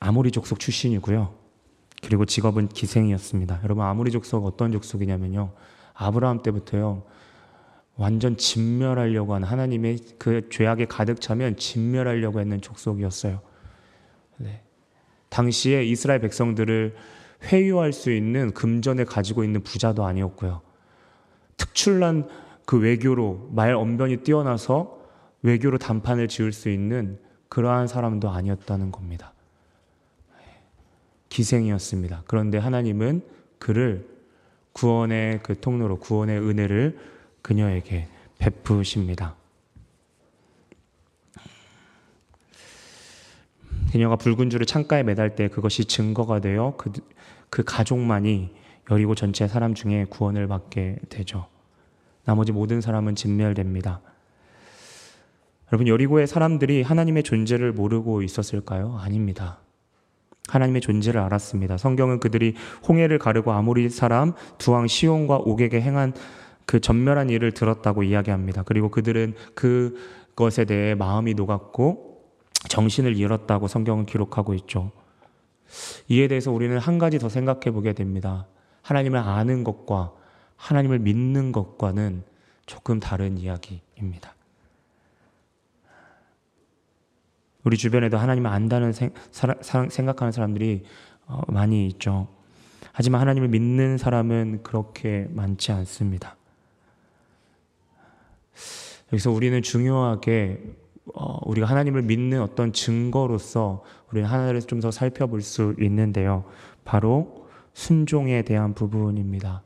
[0.00, 1.43] 아모리 족속 출신이고요.
[2.04, 3.60] 그리고 직업은 기생이었습니다.
[3.64, 5.52] 여러분 아무리 족속 어떤 족속이냐면요.
[5.94, 7.04] 아브라함 때부터요.
[7.96, 13.40] 완전 진멸하려고 하는 하나님의 그 죄악에 가득 차면 진멸하려고 했는 족속이었어요.
[14.38, 14.62] 네.
[15.28, 16.94] 당시에 이스라엘 백성들을
[17.44, 20.60] 회유할 수 있는 금전을 가지고 있는 부자도 아니었고요.
[21.56, 22.28] 특출난
[22.66, 24.98] 그 외교로 말 언변이 뛰어나서
[25.42, 29.33] 외교로 단판을 지을 수 있는 그러한 사람도 아니었다는 겁니다.
[31.34, 32.22] 기생이었습니다.
[32.28, 33.22] 그런데 하나님은
[33.58, 34.06] 그를
[34.72, 36.96] 구원의 그 통로로 구원의 은혜를
[37.42, 38.06] 그녀에게
[38.38, 39.34] 베푸십니다.
[43.90, 46.92] 그녀가 붉은 줄을 창가에 매달 때 그것이 증거가 되어 그,
[47.50, 48.54] 그 가족만이
[48.90, 51.48] 여리고 전체 사람 중에 구원을 받게 되죠.
[52.24, 54.00] 나머지 모든 사람은 진멸됩니다.
[55.72, 58.96] 여러분, 여리고의 사람들이 하나님의 존재를 모르고 있었을까요?
[58.98, 59.63] 아닙니다.
[60.48, 61.76] 하나님의 존재를 알았습니다.
[61.78, 62.54] 성경은 그들이
[62.86, 66.12] 홍해를 가르고 아모리 사람 두왕 시온과 옥에게 행한
[66.66, 68.62] 그 전멸한 일을 들었다고 이야기합니다.
[68.62, 72.22] 그리고 그들은 그것에 대해 마음이 녹았고
[72.68, 74.90] 정신을 잃었다고 성경은 기록하고 있죠.
[76.08, 78.46] 이에 대해서 우리는 한 가지 더 생각해 보게 됩니다.
[78.82, 80.12] 하나님을 아는 것과
[80.56, 82.22] 하나님을 믿는 것과는
[82.66, 84.33] 조금 다른 이야기입니다.
[87.64, 90.84] 우리 주변에도 하나님을 안다는 생, 각하는 사람들이
[91.26, 92.28] 어, 많이 있죠.
[92.92, 96.36] 하지만 하나님을 믿는 사람은 그렇게 많지 않습니다.
[99.12, 100.60] 여기서 우리는 중요하게
[101.14, 106.44] 어, 우리가 하나님을 믿는 어떤 증거로서 우리는 하나를 좀더 살펴볼 수 있는데요.
[106.84, 109.62] 바로 순종에 대한 부분입니다.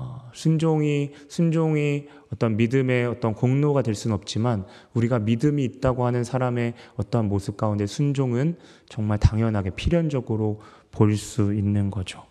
[0.00, 6.72] 어, 순종이 순종이 어떤 믿음의 어떤 공로가 될 수는 없지만 우리가 믿음이 있다고 하는 사람의
[6.96, 8.56] 어떠한 모습 가운데 순종은
[8.88, 12.24] 정말 당연하게 필연적으로 볼 수 있는 거죠.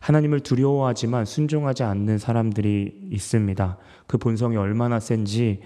[0.00, 3.78] 하나님을 두려워하지만 순종하지 않는 사람들이 있습니다.
[4.06, 5.60] 그 본성이 얼마나 센지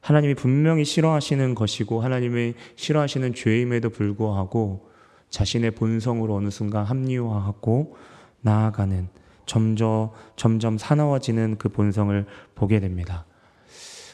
[0.00, 4.91] 하나님이 분명히 싫어하시는 것이고 하나님이 싫어하시는 죄임에도 불구하고
[5.32, 7.96] 자신의 본성으로 어느 순간 합리화하고
[8.42, 9.08] 나아가는
[9.46, 13.24] 점점 점점 사나워지는 그 본성을 보게 됩니다.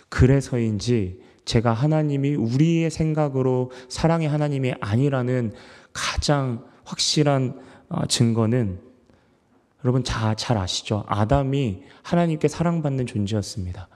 [0.09, 5.53] 그래서인지 제가 하나님이 우리의 생각으로 사랑의 하나님이 아니라는
[5.93, 8.81] 가장 확실한 어, 증거는
[9.85, 11.05] 여러분 잘, 잘 아시죠?
[11.07, 13.89] 아담이 하나님께 사랑받는 존재였습니다.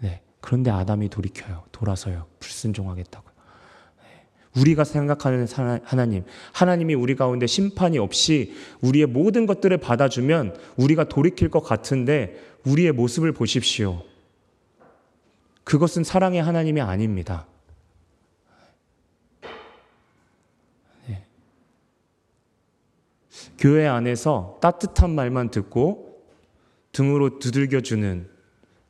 [0.00, 0.22] 네.
[0.40, 1.64] 그런데 아담이 돌이켜요.
[1.72, 2.26] 돌아서요.
[2.40, 3.27] 불순종하겠다고요.
[3.27, 3.27] 네.
[4.60, 5.46] 우리가 생각하는
[5.84, 12.92] 하나님, 하나님이 우리 가운데 심판이 없이 우리의 모든 것들을 받아주면 우리가 돌이킬 것 같은데 우리의
[12.92, 14.02] 모습을 보십시오.
[15.64, 17.46] 그것은 사랑의 하나님이 아닙니다.
[23.58, 26.22] 교회 안에서 따뜻한 말만 듣고
[26.92, 28.28] 등으로 두들겨주는,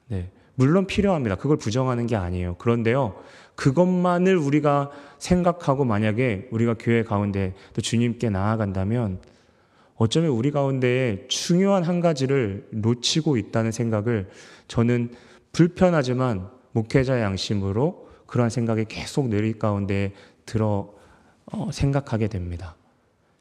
[0.09, 0.31] 네.
[0.55, 1.37] 물론 필요합니다.
[1.37, 2.57] 그걸 부정하는 게 아니에요.
[2.57, 3.23] 그런데요,
[3.59, 9.19] 그것만을 우리가 생각하고 만약에 우리가 교회 가운데 또 주님께 나아간다면
[9.97, 14.31] 어쩌면 우리 가운데 중요한 한 가지를 놓치고 있다는 생각을
[14.69, 15.11] 저는
[15.51, 20.13] 불편하지만 목회자 양심으로 그러한 생각이 계속 내릴 가운데
[20.47, 20.95] 들어
[21.47, 22.77] 어, 생각하게 됩니다.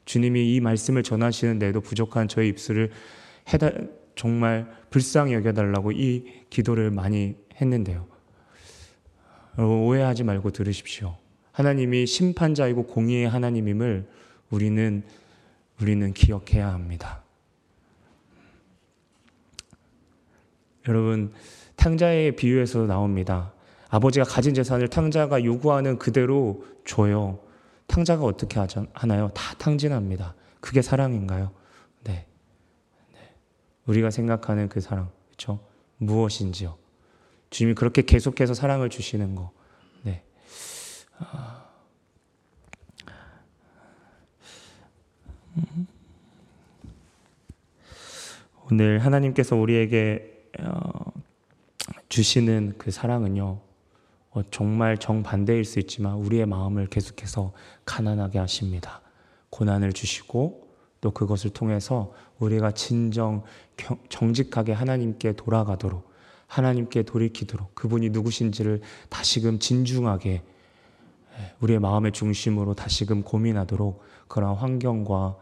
[0.04, 2.90] 주님이 이 말씀을 전하시는데도 부족한 저의 입술을
[3.52, 3.70] 해다,
[4.16, 8.17] 정말 불쌍히 여겨달라고 이 기도를 많이 했는데요.
[9.64, 11.16] 오해하지 말고 들으십시오.
[11.52, 14.08] 하나님이 심판자이고 공의의 하나님임을
[14.50, 15.02] 우리는
[15.80, 17.22] 우리는 기억해야 합니다.
[20.86, 21.32] 여러분
[21.76, 23.52] 탕자의 비유에서 나옵니다.
[23.90, 27.40] 아버지가 가진 재산을 탕자가 요구하는 그대로 줘요.
[27.86, 28.60] 탕자가 어떻게
[28.92, 29.30] 하나요?
[29.34, 30.34] 다 탕진합니다.
[30.60, 31.52] 그게 사랑인가요?
[32.04, 32.26] 네.
[33.12, 33.34] 네.
[33.86, 35.60] 우리가 생각하는 그 사랑, 그렇죠?
[35.96, 36.76] 무엇인지요?
[37.50, 39.50] 주님이 그렇게 계속해서 사랑을 주시는 거.
[40.02, 40.22] 네.
[41.18, 41.64] 아...
[48.70, 51.12] 오늘 하나님께서 우리에게 어,
[52.08, 53.60] 주시는 그 사랑은요.
[54.30, 57.52] 어, 정말 정반대일 수 있지만 우리의 마음을 계속해서
[57.86, 59.00] 가난하게 하십니다.
[59.50, 60.68] 고난을 주시고
[61.00, 63.42] 또 그것을 통해서 우리가 진정
[64.08, 66.07] 정직하게 하나님께 돌아가도록
[66.48, 70.30] 하나님께 돌이키도록 그분이 누구신지를 다시금 진중하게
[71.38, 75.36] 예, 우리의 마음의 중심으로 다시금 고민하도록 그런 환경과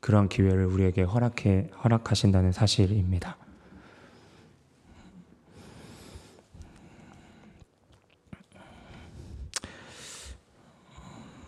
[0.00, 3.36] 그런 기회를 우리에게 허락해 허락하신다는 사실입니다.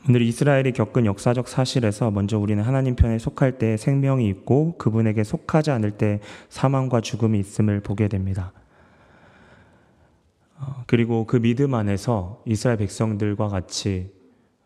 [0.09, 5.71] 오늘 이스라엘이 겪은 역사적 사실에서 먼저 우리는 하나님 편에 속할 때 생명이 있고 그분에게 속하지
[5.71, 8.53] 않을 때 사망과 죽음이 있음을 보게 됩니다.
[10.61, 14.13] 어, 그리고 그 믿음 안에서 이스라엘 백성들과 같이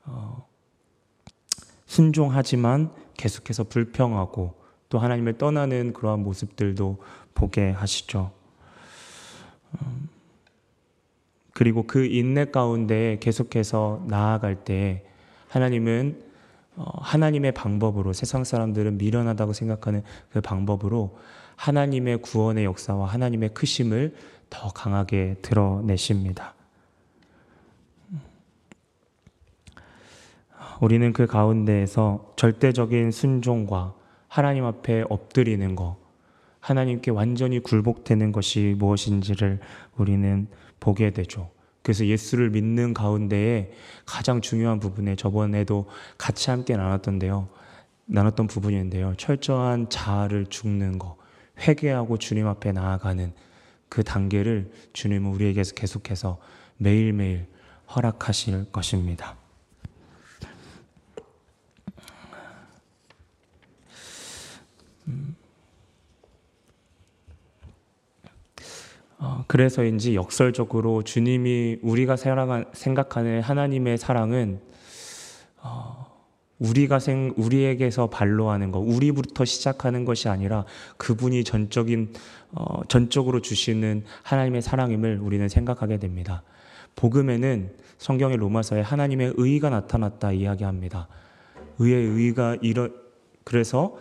[0.04, 0.46] 어,
[1.86, 4.54] 순종하지만 계속해서 불평하고
[4.88, 6.98] 또 하나님을 떠나는 그러한 모습들도
[7.34, 8.32] 보게 하시죠.
[9.74, 10.08] 음,
[11.52, 15.04] 그리고 그 인내 가운데 계속해서 나아갈 때
[15.48, 16.22] 하나님은
[16.76, 21.18] 어, 하나님의 방법으로 세상 사람들은 미련하다고 생각하는 그 방법으로
[21.56, 24.14] 하나님의 구원의 역사와 하나님의 크심을
[24.52, 26.54] 더 강하게 드러내십니다.
[30.80, 33.94] 우리는 그 가운데에서 절대적인 순종과
[34.28, 35.96] 하나님 앞에 엎드리는 것,
[36.60, 39.60] 하나님께 완전히 굴복되는 것이 무엇인지를
[39.96, 40.46] 우리는
[40.80, 41.50] 보게 되죠.
[41.82, 43.72] 그래서 예수를 믿는 가운데에
[44.04, 45.88] 가장 중요한 부분에 저번에도
[46.18, 47.48] 같이 함께 나눴던데요.
[48.04, 49.14] 나눴던 부분인데요.
[49.16, 51.16] 철저한 자아를 죽는 거,
[51.58, 53.32] 회개하고 주님 앞에 나아가는
[53.92, 56.38] 그 단계를 주님은 우리에게서 계속해서
[56.78, 57.46] 매일매일
[57.94, 59.36] 허락하실 것입니다.
[69.18, 72.16] 어, 그래서인지 역설적으로 주님이 우리가
[72.72, 74.62] 생각하는 하나님의 사랑은
[75.58, 76.01] 어,
[76.62, 80.64] 우리가 생, 우리에게서 반로하는 것, 우리부터 시작하는 것이 아니라
[80.96, 82.12] 그분이 전적인
[82.52, 86.42] 어, 전적으로 주시는 하나님의 사랑임을 우리는 생각하게 됩니다.
[86.94, 91.08] 복음에는 성경의 로마서에 하나님의 의가 나타났다 이야기합니다.
[91.78, 92.88] 의의 의가 이러
[93.44, 93.96] 그래서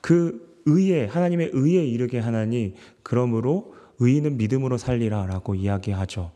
[0.00, 6.32] 그 의에 하나님의 의에 이르게 하나니 그러므로 의인은 믿음으로 살리라라고 이야기하죠.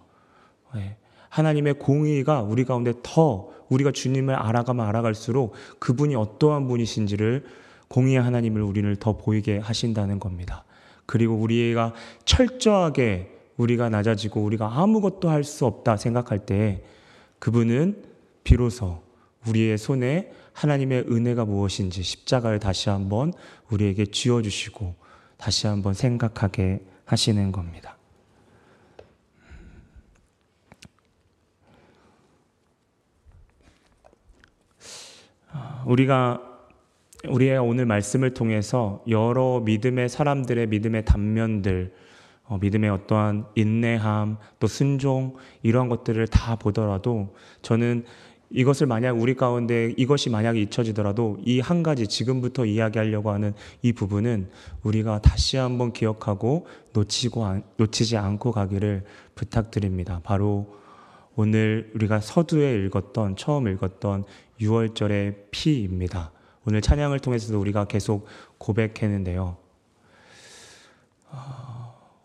[0.75, 0.97] 네.
[1.29, 7.45] 하나님의 공의가 우리 가운데 더 우리가 주님을 알아가면 알아갈수록 그분이 어떠한 분이신지를
[7.89, 10.65] 공의의 하나님을 우리를 더 보이게 하신다는 겁니다.
[11.07, 16.83] 그리고 우리가 철저하게 우리가 낮아지고 우리가 아무것도 할 수 없다 생각할 때
[17.39, 18.03] 그분은
[18.45, 19.03] 비로소
[19.47, 23.33] 우리의 손에 하나님의 은혜가 무엇인지 십자가를 다시 한번
[23.71, 24.95] 우리에게 쥐어주시고
[25.37, 27.98] 다시 한번 생각하게 하시는 겁니다.
[35.89, 36.43] 우리가
[37.29, 41.93] 우리의 오늘 말씀을 통해서 여러 믿음의 사람들의 믿음의 단면들,
[42.45, 48.05] 어, 믿음의 어떠한 인내함, 또 순종 이러한 것들을 다 보더라도 저는
[48.51, 54.51] 이것을 만약 우리 가운데 이것이 만약에 잊혀지더라도 이 한 가지 지금부터 이야기하려고 하는 이 부분은
[54.83, 60.21] 우리가 다시 한번 기억하고 놓치고 놓치지 않고 가기를 부탁드립니다.
[60.23, 60.79] 바로
[61.35, 64.25] 오늘 우리가 서두에 읽었던 처음 읽었던
[64.61, 66.33] 6월절의 피입니다.
[66.67, 68.27] 오늘 찬양을 통해서도 우리가 계속
[68.59, 69.57] 고백했는데요.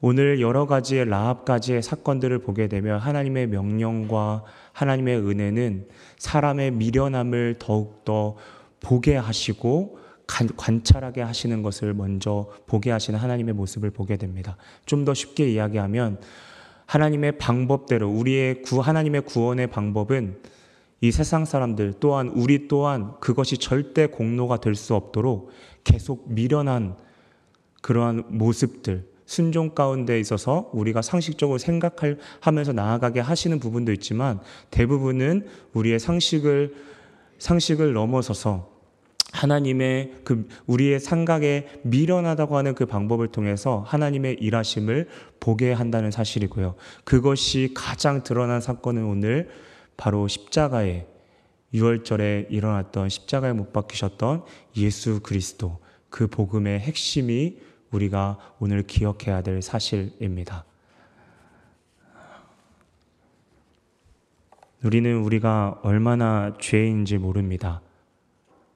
[0.02, 8.36] 오늘 여러 가지의 라합까지의 사건들을 보게 되면 하나님의 명령과 하나님의 은혜는 사람의 미련함을 더욱더
[8.82, 10.00] 보게 하시고
[10.58, 14.58] 관찰하게 하시는 것을 먼저 보게 하시는 하나님의 모습을 보게 됩니다.
[14.86, 16.20] 좀 더 쉽게 이야기하면
[16.86, 20.38] 하나님의 방법대로 우리의 구 하나님의 구원의 방법은
[21.04, 25.52] 이 세상 사람들 또한 우리 또한 그것이 절대 공로가 될 수 없도록
[25.84, 26.96] 계속 미련한
[27.82, 34.40] 그러한 모습들 순종 가운데 있어서 우리가 상식적으로 생각할 하면서 나아가게 하시는 부분도 있지만
[34.72, 36.74] 대부분은 우리의 상식을
[37.38, 38.72] 상식을 넘어서서
[39.34, 45.10] 하나님의 그 우리의 생각에 미련하다고 하는 그 방법을 통해서 하나님의 일하심을
[45.42, 46.76] 보게 한다는 사실이고요.
[47.04, 49.50] 그것이 가장 드러난 사건은 오늘
[49.98, 51.08] 바로 십자가에
[51.74, 54.44] 6월절에 일어났던 십자가에 못 박히셨던
[54.78, 55.80] 예수 그리스도
[56.10, 57.58] 그 복음의 핵심이
[57.92, 60.66] 우리가 오늘 기억해야 될 사실입니다.
[64.84, 67.82] 우리는 우리가 얼마나 죄인지 모릅니다.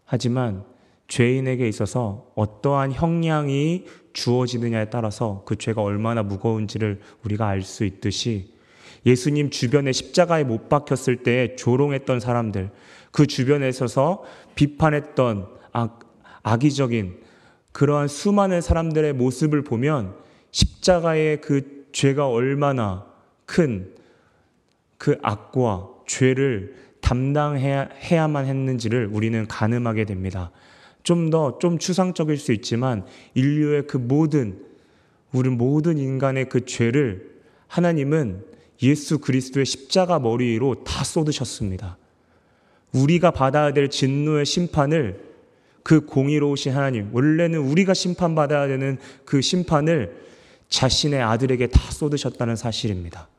[0.05, 0.63] 하지만
[1.07, 8.56] 죄인에게 있어서 어떠한 형량이 주어지느냐에 따라서 그 죄가 얼마나 무거운지를 우리가 알 수 있듯이
[9.05, 12.71] 예수님 주변에 십자가에 못 박혔을 때 조롱했던 사람들,
[13.11, 14.23] 그 주변에 있어서
[14.55, 15.99] 비판했던 악,
[16.43, 17.17] 악의적인
[17.71, 20.15] 그러한 수많은 사람들의 모습을 보면
[20.51, 23.05] 십자가의 그 죄가 얼마나
[23.45, 23.97] 큰
[24.97, 30.51] 그 악과 죄를 담당해야만 했는지를 우리는 가늠하게 됩니다.
[31.03, 34.59] 좀 더, 좀 추상적일 수 있지만 인류의 그 모든,
[35.31, 37.37] 우리 모든 인간의 그 죄를
[37.67, 38.43] 하나님은
[38.81, 41.97] 예수 그리스도의 십자가 머리로 다 쏟으셨습니다.
[42.93, 45.27] 우리가 받아야 될 진노의 심판을
[45.83, 50.27] 그 공의로우신 하나님, 원래는 우리가 심판받아야 되는 그 심판을
[50.69, 53.29] 자신의 아들에게 다 쏟으셨다는 사실입니다.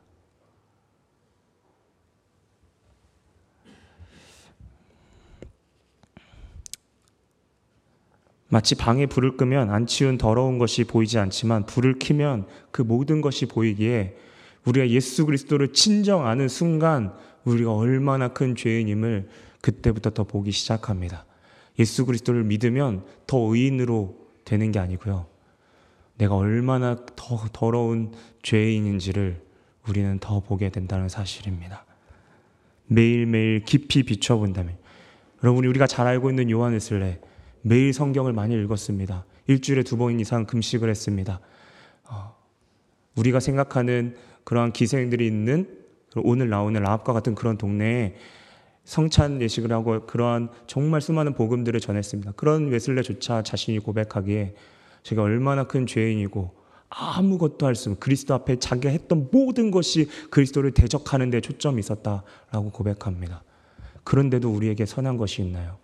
[8.51, 13.45] 마치 방에 불을 끄면 안 치운 더러운 것이 보이지 않지만 불을 켜면 그 모든 것이
[13.45, 14.17] 보이기에
[14.69, 17.13] 우리가 예수 그리스도를 친정하는 순간
[17.43, 19.29] 우리가 얼마나 큰 죄인임을
[19.61, 21.25] 그때부터 더 보기 시작합니다.
[21.79, 24.15] 예수 그리스도를 믿으면 더 의인으로
[24.45, 25.25] 되는 게 아니고요.
[26.17, 28.11] 내가 얼마나 더 더러운
[28.43, 29.41] 죄인인지를
[29.87, 31.85] 우리는 더 보게 된다는 사실입니다.
[32.87, 34.77] 매일매일 깊이 비춰본다면
[35.43, 37.21] 여러분 우리가 잘 알고 있는 요한의슬레
[37.61, 39.25] 매일 성경을 많이 읽었습니다.
[39.47, 41.39] 일주일에 두 번 이상 금식을 했습니다.
[42.09, 42.35] 어,
[43.15, 45.67] 우리가 생각하는 그러한 기생들이 있는
[46.17, 48.15] 오늘 나오는 라합과 같은 그런 동네에
[48.83, 52.31] 성찬 예식을 하고 그러한 정말 수많은 복음들을 전했습니다.
[52.31, 54.55] 그런 웨슬레조차 자신이 고백하기에
[55.03, 56.59] 제가 얼마나 큰 죄인이고
[56.89, 62.71] 아무것도 할 수 없는 그리스도 앞에 자기가 했던 모든 것이 그리스도를 대적하는 데 초점이 있었다라고
[62.73, 63.43] 고백합니다.
[64.03, 65.77] 그런데도 우리에게 선한 것이 있나요?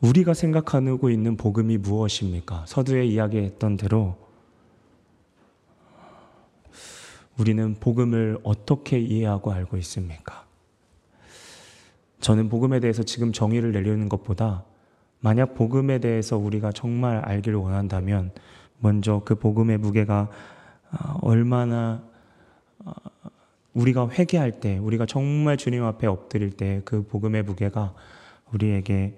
[0.00, 2.64] 우리가 생각하고 있는 복음이 무엇입니까?
[2.66, 4.16] 서두에 이야기했던 대로
[7.38, 10.46] 우리는 복음을 어떻게 이해하고 알고 있습니까?
[12.20, 14.64] 저는 복음에 대해서 지금 정의를 내려는 것보다
[15.20, 18.32] 만약 복음에 대해서 우리가 정말 알기를 원한다면
[18.78, 20.28] 먼저 그 복음의 무게가
[20.92, 22.02] 어, 얼마나
[22.84, 22.92] 어,
[23.74, 27.94] 우리가 회개할 때, 우리가 정말 주님 앞에 엎드릴 때 그 복음의 무게가
[28.52, 29.16] 우리에게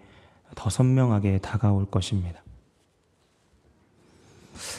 [0.55, 2.43] 더 선명하게 다가올 것입니다.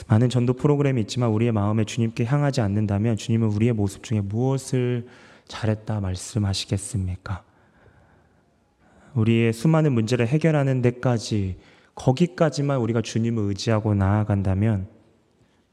[0.08, 5.06] 많은 전도 프로그램이 있지만 우리의 마음에 주님께 향하지 않는다면 주님은 우리의 모습 중에 무엇을
[5.48, 7.42] 잘했다 말씀하시겠습니까?
[9.14, 11.56] 우리의 수많은 문제를 해결하는 데까지
[11.94, 14.88] 거기까지만 우리가 주님을 의지하고 나아간다면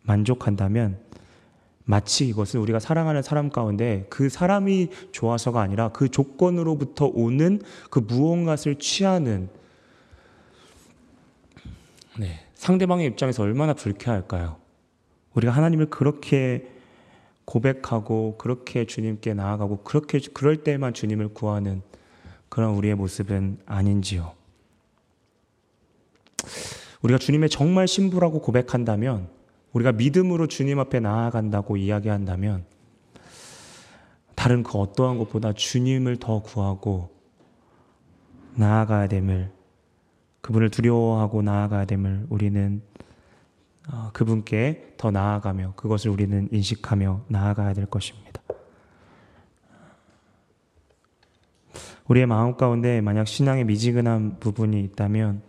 [0.03, 0.99] 만족한다면
[1.83, 8.75] 마치 이것을 우리가 사랑하는 사람 가운데 그 사람이 좋아서가 아니라 그 조건으로부터 오는 그 무언가를
[8.75, 9.49] 취하는
[12.21, 14.57] 네, 상대방의 입장에서 얼마나 불쾌할까요?
[15.33, 16.67] 우리가 하나님을 그렇게
[17.45, 21.81] 고백하고 그렇게 주님께 나아가고 그렇게 그럴 때만 주님을 구하는
[22.47, 24.33] 그런 우리의 모습은 아닌지요.
[27.01, 29.27] 우리가 주님의 정말 신부라고 고백한다면
[29.73, 32.65] 우리가 믿음으로 주님 앞에 나아간다고 이야기한다면
[34.35, 37.09] 다른 그 어떠한 것보다 주님을 더 구하고
[38.53, 39.60] 나아가야 됨을
[40.41, 42.81] 그분을 두려워하고 나아가야 됨을 우리는
[43.91, 48.41] 어, 그분께 더 나아가며 그것을 우리는 인식하며 나아가야 될 것입니다.
[52.07, 55.41] 우리의 마음 가운데 만약 신앙의 미지근한 부분이 있다면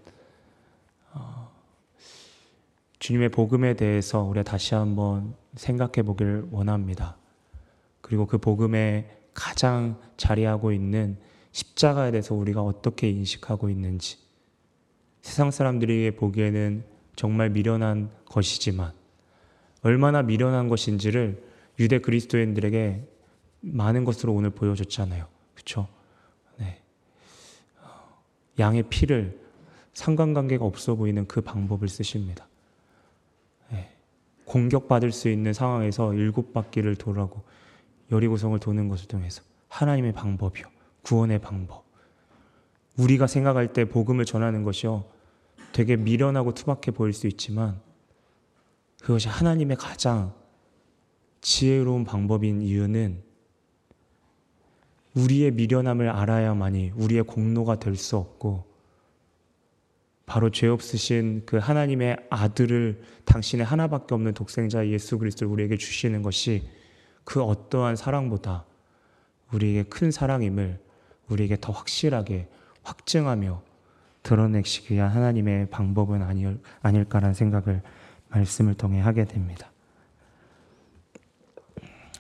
[1.12, 1.50] 어,
[2.98, 7.16] 주님의 복음에 대해서 우리가 다시 한번 생각해 보길 원합니다.
[8.00, 11.18] 그리고 그 복음에 가장 자리하고 있는
[11.52, 14.21] 십자가에 대해서 우리가 어떻게 인식하고 있는지
[15.22, 16.84] 세상 사람들이 보기에는
[17.16, 18.92] 정말 미련한 것이지만
[19.82, 21.42] 얼마나 미련한 것인지를
[21.78, 23.08] 유대 그리스도인들에게
[23.60, 25.26] 많은 것으로 오늘 보여줬잖아요.
[25.54, 25.88] 그렇죠?
[26.58, 26.80] 네.
[28.58, 29.40] 양의 피를
[29.94, 32.46] 상관관계가 없어 보이는 그 방법을 쓰십니다.
[33.70, 33.94] 네.
[34.44, 37.42] 공격받을 수 있는 상황에서 일곱 바퀴를 돌라고
[38.10, 40.66] 여리고성을 도는 것을 통해서 하나님의 방법이요.
[41.02, 41.84] 구원의 방법.
[42.96, 45.04] 우리가 생각할 때 복음을 전하는 것이요.
[45.72, 47.80] 되게 미련하고 투박해 보일 수 있지만
[49.00, 50.34] 그것이 하나님의 가장
[51.40, 53.22] 지혜로운 방법인 이유는
[55.14, 58.70] 우리의 미련함을 알아야만이 우리의 공로가 될 수 없고
[60.24, 66.62] 바로 죄 없으신 그 하나님의 아들을 당신의 하나밖에 없는 독생자 예수 그리스도를 우리에게 주시는 것이
[67.24, 68.64] 그 어떠한 사랑보다
[69.52, 70.80] 우리에게 큰 사랑임을
[71.28, 72.48] 우리에게 더 확실하게
[72.82, 73.62] 확증하며
[74.22, 77.82] 드러내시기 위한 하나님의 방법은 아닐, 아닐까라는 생각을
[78.28, 79.70] 말씀을 통해 하게 됩니다.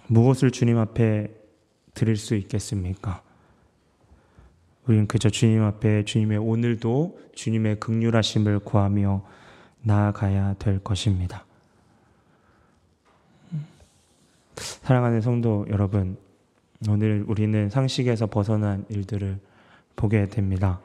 [0.08, 1.32] 무엇을 주님 앞에
[1.94, 3.22] 드릴 수 있겠습니까?
[4.86, 9.24] 우리는 그저 주님 앞에 주님의 오늘도 주님의 극률하심을 구하며
[9.82, 11.44] 나아가야 될 것입니다.
[14.56, 16.16] 사랑하는 성도 여러분,
[16.88, 19.38] 오늘 우리는 상식에서 벗어난 일들을
[19.96, 20.80] 보게 됩니다.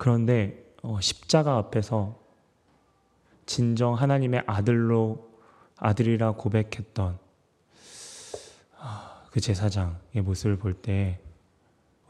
[0.00, 2.18] 그런데 어, 십자가 앞에서
[3.44, 5.28] 진정 하나님의 아들로
[5.76, 7.18] 아들이라 고백했던
[8.78, 11.20] 아, 그 제사장의 모습을 볼 때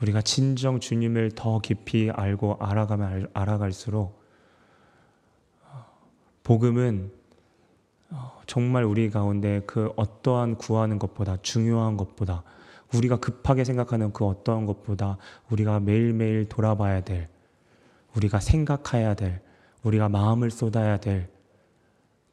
[0.00, 4.22] 우리가 진정 주님을 더 깊이 알고 알아가면 알아갈수록
[5.64, 5.86] 어,
[6.44, 7.12] 복음은
[8.10, 12.44] 어, 정말 우리 가운데 그 어떠한 구하는 것보다 중요한 것보다
[12.94, 15.18] 우리가 급하게 생각하는 그 어떠한 것보다
[15.50, 17.28] 우리가 매일매일 돌아봐야 될
[18.16, 19.40] 우리가 생각해야 될,
[19.84, 21.40] 우리가 마음을 쏟아야 될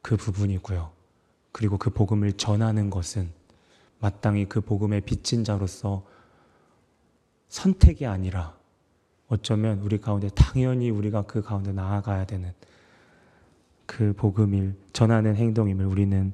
[0.02, 0.90] 그 부분이고요.
[1.52, 3.30] 그리고 그 복음을 전하는 것은
[3.98, 6.06] 마땅히 그 복음의 빚진 자로서
[7.48, 8.56] 선택이 아니라
[9.28, 12.52] 어쩌면 우리 가운데 당연히 우리가 그 가운데 나아가야 되는
[13.86, 16.32] 그 복음을 전하는 행동임을 우리는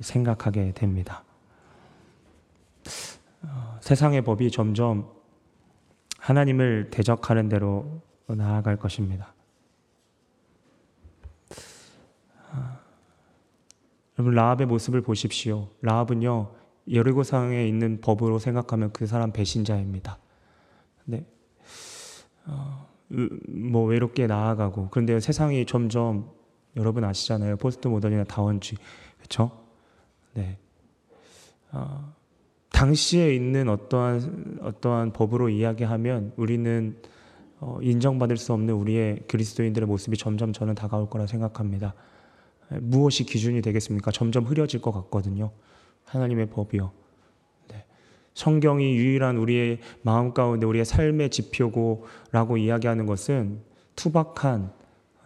[0.00, 1.24] 생각하게 됩니다.
[3.88, 5.08] 어, 세상의 법이 점점
[6.18, 9.32] 하나님을 대적하는 대로 나아갈 것입니다.
[12.50, 12.80] 아,
[14.18, 15.68] 여러분 라합의 모습을 보십시오.
[15.80, 16.54] 라합은요
[16.92, 20.18] 여리고상에 있는 법으로 생각하면 그 사람 배신자입니다.
[21.06, 21.26] 네.
[22.46, 22.86] 어,
[23.48, 26.30] 뭐 외롭게 나아가고 그런데 세상이 점점
[26.76, 27.56] 여러분 아시잖아요.
[27.56, 28.78] 포스트 모던이나 다원주의
[29.16, 29.50] 그렇죠?
[30.34, 30.58] 네.
[31.72, 32.17] 어,
[32.78, 36.94] 당시에 있는 어떠한 어떠한 법으로 이야기하면 우리는
[37.58, 41.94] 어, 인정받을 수 없는 우리의 그리스도인들의 모습이 점점 저는 다가올 거라 생각합니다.
[42.80, 44.12] 무엇이 기준이 되겠습니까?
[44.12, 45.50] 점점 흐려질 것 같거든요.
[46.04, 46.92] 하나님의 법이요.
[47.72, 47.84] 네.
[48.34, 53.58] 성경이 유일한 우리의 마음 가운데 우리의 삶의 지표고라고 이야기하는 것은
[53.96, 54.70] 투박한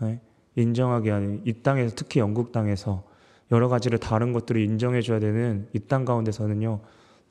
[0.01, 0.21] 네.
[0.57, 3.05] 인정하게 하는 이 땅에서 특히 영국 땅에서
[3.51, 6.81] 여러 가지를 다른 것들을 인정해 줘야 되는 이 땅 가운데서는요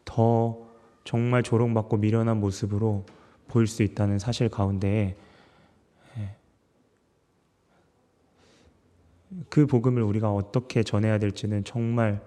[0.06, 0.58] 더
[1.04, 3.06] 정말 조롱받고 미련한 모습으로
[3.48, 5.16] 보일 수 있다는 사실 가운데에
[6.18, 6.36] 예.
[9.50, 12.22] 그 복음을 우리가 어떻게 전해야 될지는 정말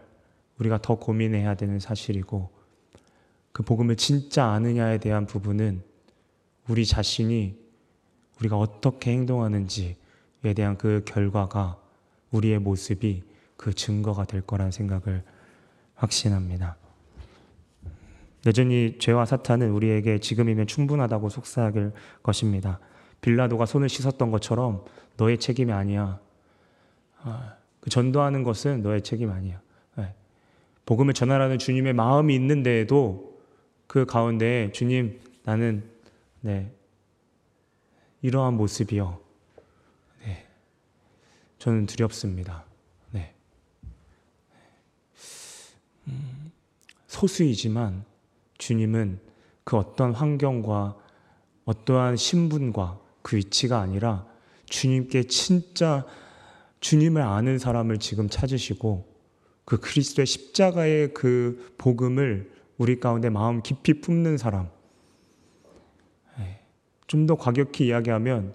[0.59, 2.51] 우리가 더 고민해야 되는 사실이고
[3.53, 5.83] 그 복음을 진짜 아느냐에 대한 부분은
[6.69, 7.57] 우리 자신이
[8.41, 9.97] 우리가 어떻게 행동하는지에
[10.57, 11.79] 대한 그 결과가
[12.31, 13.23] 우리의 모습이
[13.57, 15.23] 그 증거가 될 거란 생각을
[15.95, 16.77] 확신합니다.
[18.47, 21.93] 여전히 죄와 사탄은 우리에게 지금이면 충분하다고 속삭일
[22.23, 22.79] 것입니다.
[23.21, 24.85] 빌라도가 손을 씻었던 것처럼
[25.17, 26.21] 너의 책임이 아니야.
[27.23, 29.61] 아, 그 전도하는 것은 너의 책임 아니야.
[29.97, 30.15] 네.
[30.85, 33.41] 복음을 전하라는 주님의 마음이 있는데도
[33.87, 35.85] 그 가운데 주님 나는
[36.41, 36.71] 네,
[38.21, 39.19] 이러한 모습이요.
[40.25, 40.47] 네,
[41.59, 42.65] 저는 두렵습니다.
[43.11, 43.35] 네.
[46.09, 46.53] 음,
[47.07, 48.05] 소수이지만
[48.59, 49.21] 주님은
[49.65, 50.97] 그 어떤 환경과
[51.65, 54.27] 어떠한 신분과 그 위치가 아니라
[54.67, 56.05] 주님께 진짜
[56.81, 59.15] 주님을 아는 사람을 지금 찾으시고
[59.65, 64.69] 그 그리스도의 십자가의 그 복음을 우리 가운데 마음 깊이 품는 사람.
[66.39, 66.61] 예,
[67.07, 68.55] 좀더 과격히 이야기하면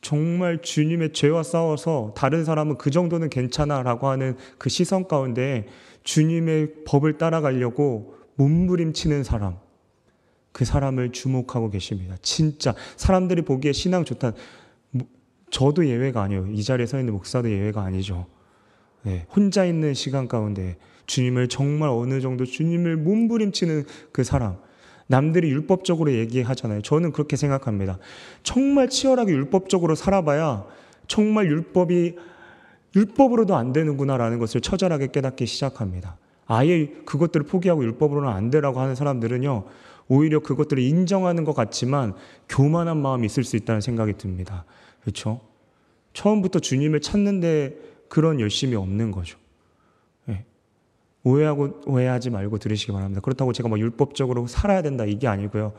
[0.00, 5.66] 정말 주님의 죄와 싸워서 다른 사람은 그 정도는 괜찮아 라고 하는 그 시선 가운데
[6.02, 9.56] 주님의 법을 따라가려고 몸부림치는 사람,
[10.52, 12.16] 그 사람을 주목하고 계십니다.
[12.22, 14.32] 진짜 사람들이 보기에 신앙 좋다.
[14.90, 15.06] 뭐,
[15.50, 16.48] 저도 예외가 아니에요.
[16.48, 18.26] 이 자리에 서 있는 목사도 예외가 아니죠.
[19.02, 20.76] 네, 혼자 있는 시간 가운데
[21.06, 24.56] 주님을 정말 어느 정도 주님을 몸부림치는 그 사람.
[25.06, 26.80] 남들이 율법적으로 얘기하잖아요.
[26.80, 27.98] 저는 그렇게 생각합니다.
[28.42, 30.64] 정말 치열하게 율법적으로 살아봐야
[31.06, 32.16] 정말 율법이
[32.96, 36.16] 율법으로도 안 되는구나라는 것을 처절하게 깨닫기 시작합니다.
[36.46, 39.64] 아예 그것들을 포기하고 율법으로는 안 되라고 하는 사람들은요,
[40.08, 42.14] 오히려 그것들을 인정하는 것 같지만
[42.48, 44.64] 교만한 마음이 있을 수 있다는 생각이 듭니다.
[45.00, 45.40] 그렇죠?
[46.12, 47.76] 처음부터 주님을 찾는데
[48.08, 49.38] 그런 열심이 없는 거죠.
[50.26, 50.44] 네.
[51.24, 53.20] 오해하고 오해하지 말고 들으시기 바랍니다.
[53.20, 55.72] 그렇다고 제가 뭐 율법적으로 살아야 된다 이게 아니고요.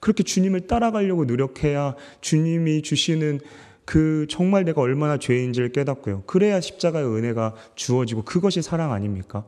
[0.00, 3.40] 그렇게 주님을 따라가려고 노력해야 주님이 주시는
[3.84, 6.22] 그 정말 내가 얼마나 죄인지를 깨닫고요.
[6.26, 9.44] 그래야 십자가의 은혜가 주어지고 그것이 사랑 아닙니까?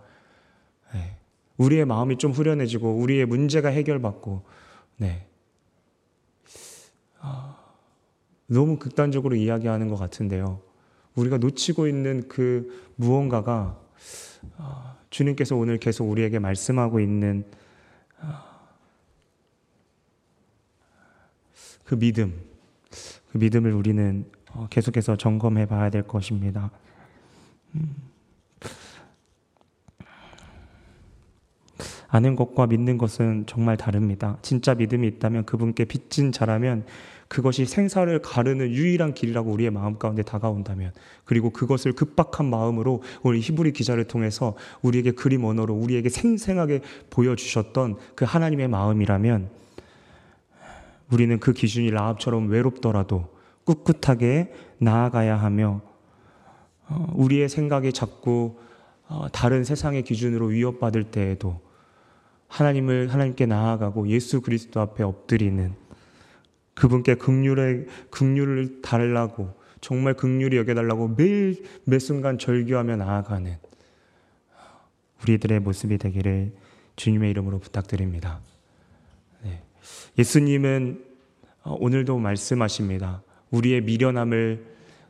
[1.57, 1.65] 네.
[1.65, 4.43] 우리의 마음이 좀 후련해지고 우리의 문제가 해결받고
[4.97, 5.27] 네.
[7.21, 7.57] 아,
[8.47, 10.61] 너무 극단적으로 이야기하는 것 같은데요.
[11.15, 13.81] 우리가 놓치고 있는 그 무언가가
[14.59, 17.45] 아, 주님께서 오늘 계속 우리에게 말씀하고 있는
[18.21, 18.45] 아,
[21.85, 22.41] 그 믿음,
[23.31, 26.71] 그 믿음을 우리는 어, 계속해서 점검해 봐야 될 것입니다.
[32.15, 34.39] 아는 것과 믿는 것은 정말 다릅니다.
[34.41, 36.85] 진짜 믿음이 있다면 그분께 빚진 자라면
[37.27, 40.93] 그것이 생사를 가르는 유일한 길이라고 우리의 마음 가운데 다가온다면
[41.25, 48.25] 그리고 그것을 급박한 마음으로 우리 히브리 기자를 통해서 우리에게 그림 언어로 우리에게 생생하게 보여주셨던 그
[48.25, 49.51] 하나님의 마음이라면
[51.11, 53.27] 우리는 그 기준이 라합처럼 외롭더라도
[53.65, 55.81] 꿋꿋하게 나아가야 하며
[56.87, 58.55] 어, 우리의 생각이 자꾸
[59.09, 61.65] 어, 다른 세상의 기준으로 위협받을 때에도
[62.55, 65.75] 하나님을 하나님께 나아가고 예수 그리스도 앞에 엎드리는
[66.75, 73.57] 그분께 극률의 극률을 달라고 정말 극률이 여겨달라고 매일 매 순간 절규하며 나아가는
[75.23, 76.55] 우리들의 모습이 되기를
[76.95, 78.41] 주님의 이름으로 부탁드립니다.
[79.43, 79.61] 네.
[80.17, 81.05] 예수님은
[81.65, 83.23] 오늘도 말씀하십니다.
[83.51, 84.65] 우리의 미련함을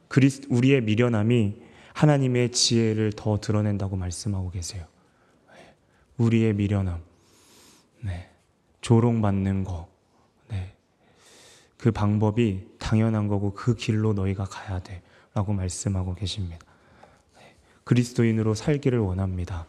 [0.08, 4.86] 그리스 우리의 미련함이 하나님의 지혜를 더 드러낸다고 말씀하고 계세요.
[5.52, 5.74] 네.
[6.16, 7.13] 우리의 미련함.
[8.04, 8.30] 네.
[8.82, 9.88] 조롱받는 거.
[10.48, 10.74] 네.
[11.78, 15.02] 그 방법이 당연한 거고 그 길로 너희가 가야 돼.
[15.32, 16.64] 라고 말씀하고 계십니다.
[17.38, 17.56] 네.
[17.84, 19.66] 그리스도인으로 살기를 원합니다.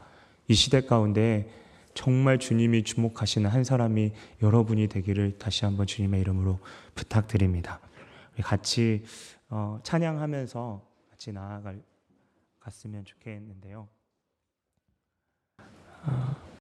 [0.47, 1.49] 이 시대 가운데
[1.93, 4.11] 정말 주님이 주목하시는 한 사람이
[4.41, 6.59] 여러분이 되기를 다시 한번 주님의 이름으로
[6.93, 7.79] 부탁드립니다.
[8.43, 9.05] 같이
[9.49, 11.81] 어, 찬양하면서 같이 나아갈
[12.59, 13.87] 갔으면 좋겠는데요.